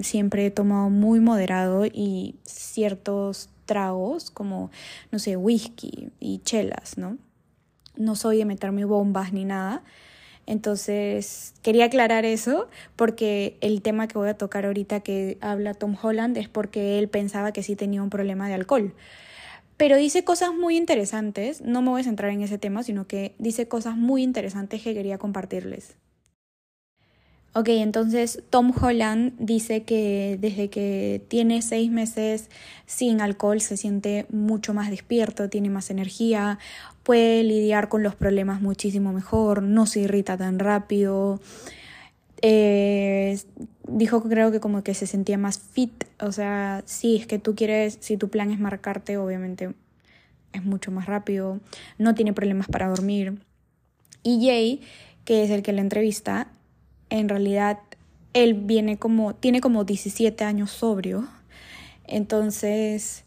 Siempre 0.00 0.46
he 0.46 0.50
tomado 0.50 0.88
muy 0.88 1.20
moderado 1.20 1.84
y 1.84 2.36
ciertos 2.44 3.50
tragos 3.66 4.30
como, 4.30 4.70
no 5.10 5.18
sé, 5.18 5.36
whisky 5.36 6.08
y 6.20 6.38
chelas, 6.38 6.96
¿no? 6.96 7.18
No 7.96 8.16
soy 8.16 8.38
de 8.38 8.44
meterme 8.44 8.84
bombas 8.84 9.32
ni 9.32 9.44
nada. 9.44 9.82
Entonces, 10.46 11.54
quería 11.62 11.84
aclarar 11.84 12.24
eso 12.24 12.68
porque 12.96 13.56
el 13.60 13.80
tema 13.80 14.08
que 14.08 14.18
voy 14.18 14.28
a 14.28 14.34
tocar 14.34 14.66
ahorita 14.66 15.00
que 15.00 15.38
habla 15.40 15.74
Tom 15.74 15.96
Holland 16.00 16.36
es 16.36 16.48
porque 16.48 16.98
él 16.98 17.08
pensaba 17.08 17.52
que 17.52 17.62
sí 17.62 17.76
tenía 17.76 18.02
un 18.02 18.10
problema 18.10 18.48
de 18.48 18.54
alcohol. 18.54 18.94
Pero 19.76 19.96
dice 19.96 20.24
cosas 20.24 20.52
muy 20.52 20.76
interesantes, 20.76 21.60
no 21.62 21.82
me 21.82 21.90
voy 21.90 22.00
a 22.02 22.04
centrar 22.04 22.30
en 22.30 22.42
ese 22.42 22.58
tema, 22.58 22.82
sino 22.82 23.06
que 23.06 23.34
dice 23.38 23.68
cosas 23.68 23.96
muy 23.96 24.22
interesantes 24.22 24.82
que 24.82 24.94
quería 24.94 25.18
compartirles. 25.18 25.96
Ok, 27.54 27.68
entonces 27.68 28.42
Tom 28.48 28.72
Holland 28.80 29.34
dice 29.38 29.82
que 29.82 30.38
desde 30.40 30.70
que 30.70 31.22
tiene 31.28 31.60
seis 31.60 31.90
meses 31.90 32.48
sin 32.86 33.20
alcohol 33.20 33.60
se 33.60 33.76
siente 33.76 34.24
mucho 34.30 34.72
más 34.72 34.88
despierto, 34.88 35.50
tiene 35.50 35.68
más 35.68 35.90
energía, 35.90 36.58
puede 37.02 37.42
lidiar 37.42 37.88
con 37.88 38.02
los 38.02 38.14
problemas 38.14 38.60
muchísimo 38.60 39.12
mejor, 39.12 39.62
no 39.62 39.86
se 39.86 40.00
irrita 40.00 40.36
tan 40.36 40.58
rápido. 40.58 41.40
Eh, 42.42 43.38
dijo 43.86 44.22
creo 44.22 44.50
que 44.50 44.60
como 44.60 44.82
que 44.82 44.94
se 44.94 45.06
sentía 45.06 45.38
más 45.38 45.58
fit, 45.58 46.04
o 46.20 46.32
sea, 46.32 46.82
sí, 46.86 47.16
es 47.16 47.26
que 47.26 47.38
tú 47.38 47.54
quieres, 47.54 47.98
si 48.00 48.16
tu 48.16 48.28
plan 48.28 48.50
es 48.50 48.58
marcarte, 48.58 49.16
obviamente 49.16 49.74
es 50.52 50.64
mucho 50.64 50.90
más 50.90 51.06
rápido, 51.06 51.60
no 51.98 52.14
tiene 52.14 52.32
problemas 52.32 52.66
para 52.66 52.88
dormir. 52.88 53.40
Y 54.22 54.46
Jay, 54.46 54.80
que 55.24 55.44
es 55.44 55.50
el 55.50 55.62
que 55.62 55.72
la 55.72 55.80
entrevista, 55.80 56.48
en 57.10 57.28
realidad 57.28 57.78
él 58.34 58.54
viene 58.54 58.98
como, 58.98 59.34
tiene 59.34 59.60
como 59.60 59.84
17 59.84 60.44
años 60.44 60.70
sobrio. 60.70 61.28
Entonces, 62.06 63.24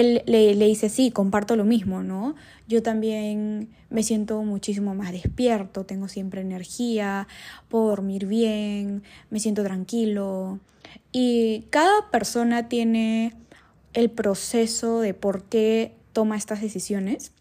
él 0.00 0.22
le, 0.26 0.54
le, 0.54 0.66
dice, 0.66 0.88
sí, 0.88 1.10
comparto 1.10 1.56
lo 1.56 1.64
mismo, 1.64 2.02
¿no? 2.02 2.34
Yo 2.66 2.82
también 2.82 3.70
me 3.90 4.02
siento 4.02 4.42
muchísimo 4.42 4.94
más 4.94 5.12
despierto, 5.12 5.84
tengo 5.84 6.08
siempre 6.08 6.40
energía, 6.40 7.28
puedo 7.68 7.88
dormir 7.88 8.26
bien, 8.26 9.04
me 9.30 9.38
siento 9.38 9.62
tranquilo. 9.62 10.58
Y 11.12 11.66
cada 11.70 12.10
persona 12.10 12.68
tiene 12.68 13.34
el 13.92 14.10
proceso 14.10 15.00
de 15.00 15.14
por 15.14 15.44
qué 15.44 15.94
toma 16.12 16.36
estas 16.36 16.60
decisiones. 16.60 17.32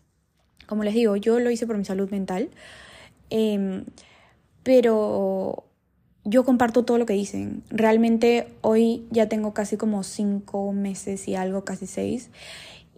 Como 0.68 0.84
les 0.84 0.94
digo, 0.94 1.16
yo 1.16 1.40
lo 1.40 1.50
hice 1.50 1.66
por 1.66 1.78
mi 1.78 1.86
salud 1.86 2.10
mental, 2.12 2.50
eh, 3.30 3.84
pero 4.62 5.66
yo 6.26 6.44
comparto 6.44 6.84
todo 6.86 6.98
lo 6.98 7.06
que 7.06 7.14
dicen. 7.14 7.64
Realmente 7.70 8.48
hoy 8.62 9.06
ya 9.12 9.28
tengo 9.28 9.54
casi 9.54 9.78
como 9.78 10.04
cinco 10.04 10.72
meses 10.72 11.28
y 11.28 11.36
algo, 11.36 11.64
casi 11.64 11.88
seis, 11.88 12.30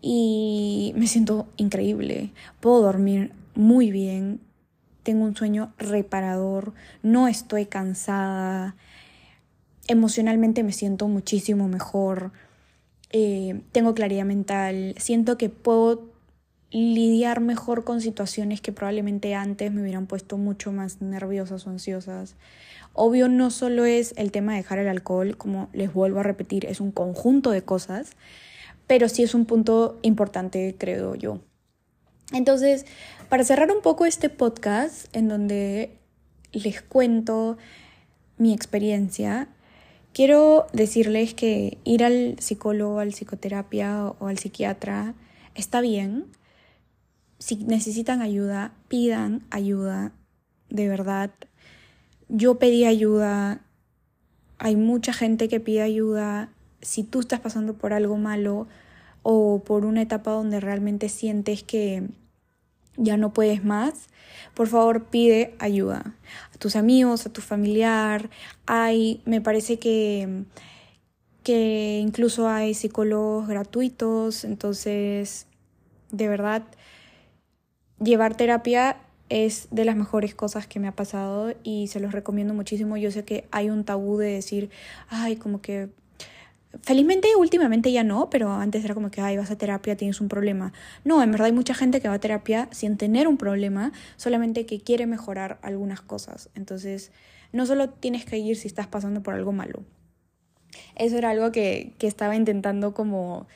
y 0.01 0.93
me 0.95 1.07
siento 1.07 1.47
increíble. 1.57 2.31
Puedo 2.59 2.81
dormir 2.81 3.31
muy 3.55 3.91
bien, 3.91 4.39
tengo 5.03 5.23
un 5.23 5.35
sueño 5.35 5.73
reparador, 5.77 6.73
no 7.03 7.27
estoy 7.27 7.65
cansada, 7.65 8.75
emocionalmente 9.88 10.63
me 10.63 10.71
siento 10.71 11.07
muchísimo 11.07 11.67
mejor, 11.67 12.31
eh, 13.11 13.61
tengo 13.71 13.93
claridad 13.93 14.25
mental, 14.25 14.95
siento 14.97 15.38
que 15.38 15.49
puedo 15.49 16.14
lidiar 16.75 17.39
mejor 17.39 17.85
con 17.85 18.01
situaciones 18.01 18.59
que 18.59 18.73
probablemente 18.73 19.33
antes 19.33 19.71
me 19.71 19.81
hubieran 19.81 20.07
puesto 20.07 20.38
mucho 20.38 20.73
más 20.73 21.01
nerviosas 21.01 21.65
o 21.65 21.69
ansiosas. 21.69 22.35
Obvio 22.91 23.29
no 23.29 23.49
solo 23.49 23.85
es 23.85 24.13
el 24.17 24.33
tema 24.33 24.51
de 24.51 24.57
dejar 24.57 24.79
el 24.79 24.89
alcohol, 24.89 25.38
como 25.38 25.69
les 25.71 25.93
vuelvo 25.93 26.19
a 26.19 26.23
repetir, 26.23 26.65
es 26.65 26.81
un 26.81 26.91
conjunto 26.91 27.51
de 27.51 27.61
cosas, 27.61 28.11
pero 28.88 29.07
sí 29.07 29.23
es 29.23 29.33
un 29.33 29.45
punto 29.45 29.99
importante, 30.01 30.75
creo 30.77 31.15
yo. 31.15 31.39
Entonces, 32.33 32.85
para 33.29 33.45
cerrar 33.45 33.71
un 33.71 33.81
poco 33.81 34.05
este 34.05 34.27
podcast 34.27 35.07
en 35.15 35.29
donde 35.29 35.97
les 36.51 36.81
cuento 36.81 37.57
mi 38.38 38.53
experiencia, 38.53 39.47
quiero 40.11 40.67
decirles 40.73 41.35
que 41.35 41.77
ir 41.85 42.03
al 42.03 42.35
psicólogo, 42.39 42.99
al 42.99 43.13
psicoterapia 43.13 44.07
o 44.19 44.27
al 44.27 44.39
psiquiatra 44.39 45.13
está 45.53 45.79
bien. 45.79 46.35
Si 47.38 47.56
necesitan 47.58 48.21
ayuda, 48.21 48.74
pidan 48.88 49.43
ayuda, 49.52 50.12
de 50.69 50.88
verdad 50.88 51.32
yo 52.28 52.56
pedí 52.56 52.86
ayuda, 52.86 53.62
hay 54.58 54.76
mucha 54.76 55.13
gente 55.13 55.48
que 55.48 55.60
pide 55.60 55.82
ayuda. 55.82 56.50
Si 56.82 57.04
tú 57.04 57.19
estás 57.19 57.39
pasando 57.39 57.74
por 57.74 57.93
algo 57.93 58.17
malo 58.17 58.67
o 59.24 59.63
por 59.65 59.86
una 59.86 60.02
etapa 60.02 60.32
donde 60.32 60.60
realmente 60.60 61.10
sientes 61.10 61.63
que 61.63 62.08
ya 62.98 63.17
no 63.17 63.34
puedes 63.34 63.63
más, 63.63 64.08
por 64.54 64.67
favor 64.67 65.06
pide 65.06 65.56
ayuda 65.60 66.15
a 66.54 66.58
tus 66.58 66.76
amigos, 66.76 67.26
a 67.26 67.34
tu 67.34 67.41
familiar. 67.41 68.30
Hay, 68.65 69.21
me 69.26 69.41
parece 69.41 69.78
que, 69.78 70.45
que 71.43 72.00
incluso 72.02 72.48
hay 72.48 72.74
psicólogos 72.74 73.48
gratuitos, 73.48 74.45
entonces, 74.45 75.48
de 76.12 76.28
verdad, 76.28 76.63
llevar 77.99 78.36
terapia 78.36 78.97
es 79.29 79.67
de 79.71 79.86
las 79.86 79.95
mejores 79.95 80.36
cosas 80.36 80.67
que 80.67 80.79
me 80.79 80.88
ha 80.88 80.95
pasado 80.95 81.53
y 81.63 81.88
se 81.88 81.99
los 81.99 82.12
recomiendo 82.12 82.53
muchísimo. 82.53 82.97
Yo 82.97 83.12
sé 83.12 83.23
que 83.23 83.45
hay 83.51 83.69
un 83.69 83.84
tabú 83.84 84.17
de 84.17 84.31
decir, 84.31 84.69
ay, 85.10 85.36
como 85.36 85.62
que... 85.62 85.89
Felizmente 86.84 87.29
últimamente 87.38 87.89
ya 87.93 88.03
no, 88.03 88.29
pero 88.29 88.51
antes 88.51 88.84
era 88.84 88.93
como 88.93 89.10
que, 89.10 89.21
ay, 89.21 89.38
vas 89.38 89.49
a 89.49 89.58
terapia, 89.58 89.95
tienes 89.95 90.19
un 90.19 90.27
problema. 90.27 90.73
No, 91.05 91.23
en 91.23 91.31
verdad 91.31 91.45
hay 91.45 91.53
mucha 91.53 91.73
gente 91.73 92.01
que 92.01 92.10
va 92.10 92.15
a 92.15 92.19
terapia 92.19 92.67
sin 92.71 92.97
tener 92.97 93.29
un 93.29 93.38
problema, 93.38 93.93
solamente 94.17 94.65
que 94.65 94.81
quiere 94.81 95.05
mejorar 95.05 95.58
algunas 95.62 96.01
cosas. 96.01 96.49
Entonces, 96.53 97.13
no 97.53 97.65
solo 97.65 97.91
tienes 97.91 98.25
que 98.25 98.38
ir 98.39 98.58
si 98.58 98.67
estás 98.67 98.88
pasando 98.88 99.23
por 99.23 99.36
algo 99.36 99.53
malo. 99.53 99.84
Eso 100.97 101.17
era 101.17 101.29
algo 101.29 101.53
que, 101.53 101.93
que 101.97 102.08
estaba 102.08 102.36
intentando 102.36 102.93
como 102.93 103.47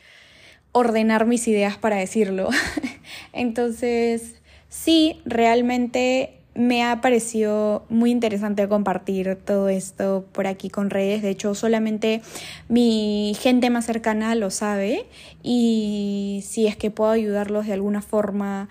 ordenar 0.72 1.26
mis 1.26 1.46
ideas 1.50 1.78
para 1.78 1.98
decirlo. 1.98 2.50
Entonces, 3.34 4.36
sí, 4.70 5.22
realmente 5.26 6.40
me 6.56 6.84
ha 6.84 7.00
parecido 7.00 7.86
muy 7.90 8.12
interesante 8.12 8.68
compartir 8.68 9.38
todo 9.38 9.70
esto 9.70 10.26
por 10.32 10.48
aquí 10.48 10.70
con 10.70 10.90
redes. 10.90 11.22
De 11.22 11.30
hecho, 11.30 11.56
solamente 11.56 12.22
mi 12.68 13.34
gente 13.40 13.70
más 13.70 13.86
cercana 13.86 14.36
lo 14.36 14.50
sabe 14.50 15.06
y 15.42 16.44
si 16.46 16.68
es 16.68 16.76
que 16.76 16.92
puedo 16.92 17.12
ayudarlos 17.12 17.68
de 17.68 17.74
alguna 17.74 18.02
forma 18.02 18.68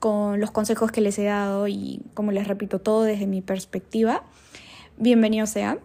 con 0.00 0.40
los 0.40 0.50
consejos 0.50 0.90
que 0.90 1.00
les 1.00 1.18
he 1.18 1.24
dado 1.24 1.68
y 1.68 2.02
como 2.14 2.32
les 2.32 2.48
repito 2.48 2.80
todo 2.80 3.02
desde 3.02 3.26
mi 3.26 3.40
perspectiva, 3.40 4.24
bienvenido 4.96 5.46
sea. 5.46 5.78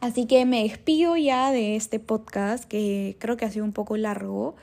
Así 0.00 0.26
que 0.26 0.44
me 0.44 0.62
despido 0.64 1.16
ya 1.16 1.50
de 1.50 1.76
este 1.76 2.00
podcast 2.00 2.64
que 2.64 3.16
creo 3.18 3.36
que 3.36 3.44
ha 3.44 3.50
sido 3.50 3.64
un 3.64 3.72
poco 3.72 3.96
largo 3.96 4.56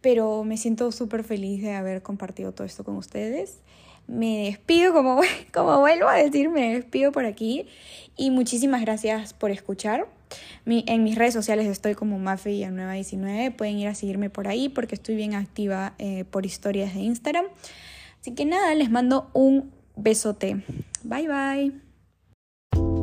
pero 0.00 0.44
me 0.44 0.56
siento 0.56 0.90
súper 0.92 1.24
feliz 1.24 1.62
de 1.62 1.74
haber 1.74 2.02
compartido 2.02 2.52
todo 2.52 2.66
esto 2.66 2.84
con 2.84 2.96
ustedes. 2.96 3.58
Me 4.06 4.44
despido, 4.44 4.92
como, 4.92 5.20
como 5.52 5.80
vuelvo 5.80 6.08
a 6.08 6.16
decir, 6.16 6.48
me 6.48 6.74
despido 6.74 7.12
por 7.12 7.24
aquí 7.24 7.66
y 8.16 8.30
muchísimas 8.30 8.80
gracias 8.82 9.32
por 9.34 9.50
escuchar. 9.50 10.08
en 10.66 11.04
mis 11.04 11.16
redes 11.16 11.34
sociales 11.34 11.66
estoy 11.66 11.94
como 11.94 12.18
Mafe19, 12.18 13.54
pueden 13.54 13.78
ir 13.78 13.88
a 13.88 13.94
seguirme 13.94 14.30
por 14.30 14.48
ahí 14.48 14.68
porque 14.68 14.94
estoy 14.94 15.16
bien 15.16 15.34
activa 15.34 15.94
eh, 15.98 16.24
por 16.24 16.46
historias 16.46 16.94
de 16.94 17.00
Instagram. 17.00 17.46
Así 18.20 18.34
que 18.34 18.44
nada, 18.44 18.74
les 18.74 18.90
mando 18.90 19.30
un 19.32 19.72
besote. 19.96 20.62
Bye 21.02 21.28
bye. 21.28 22.99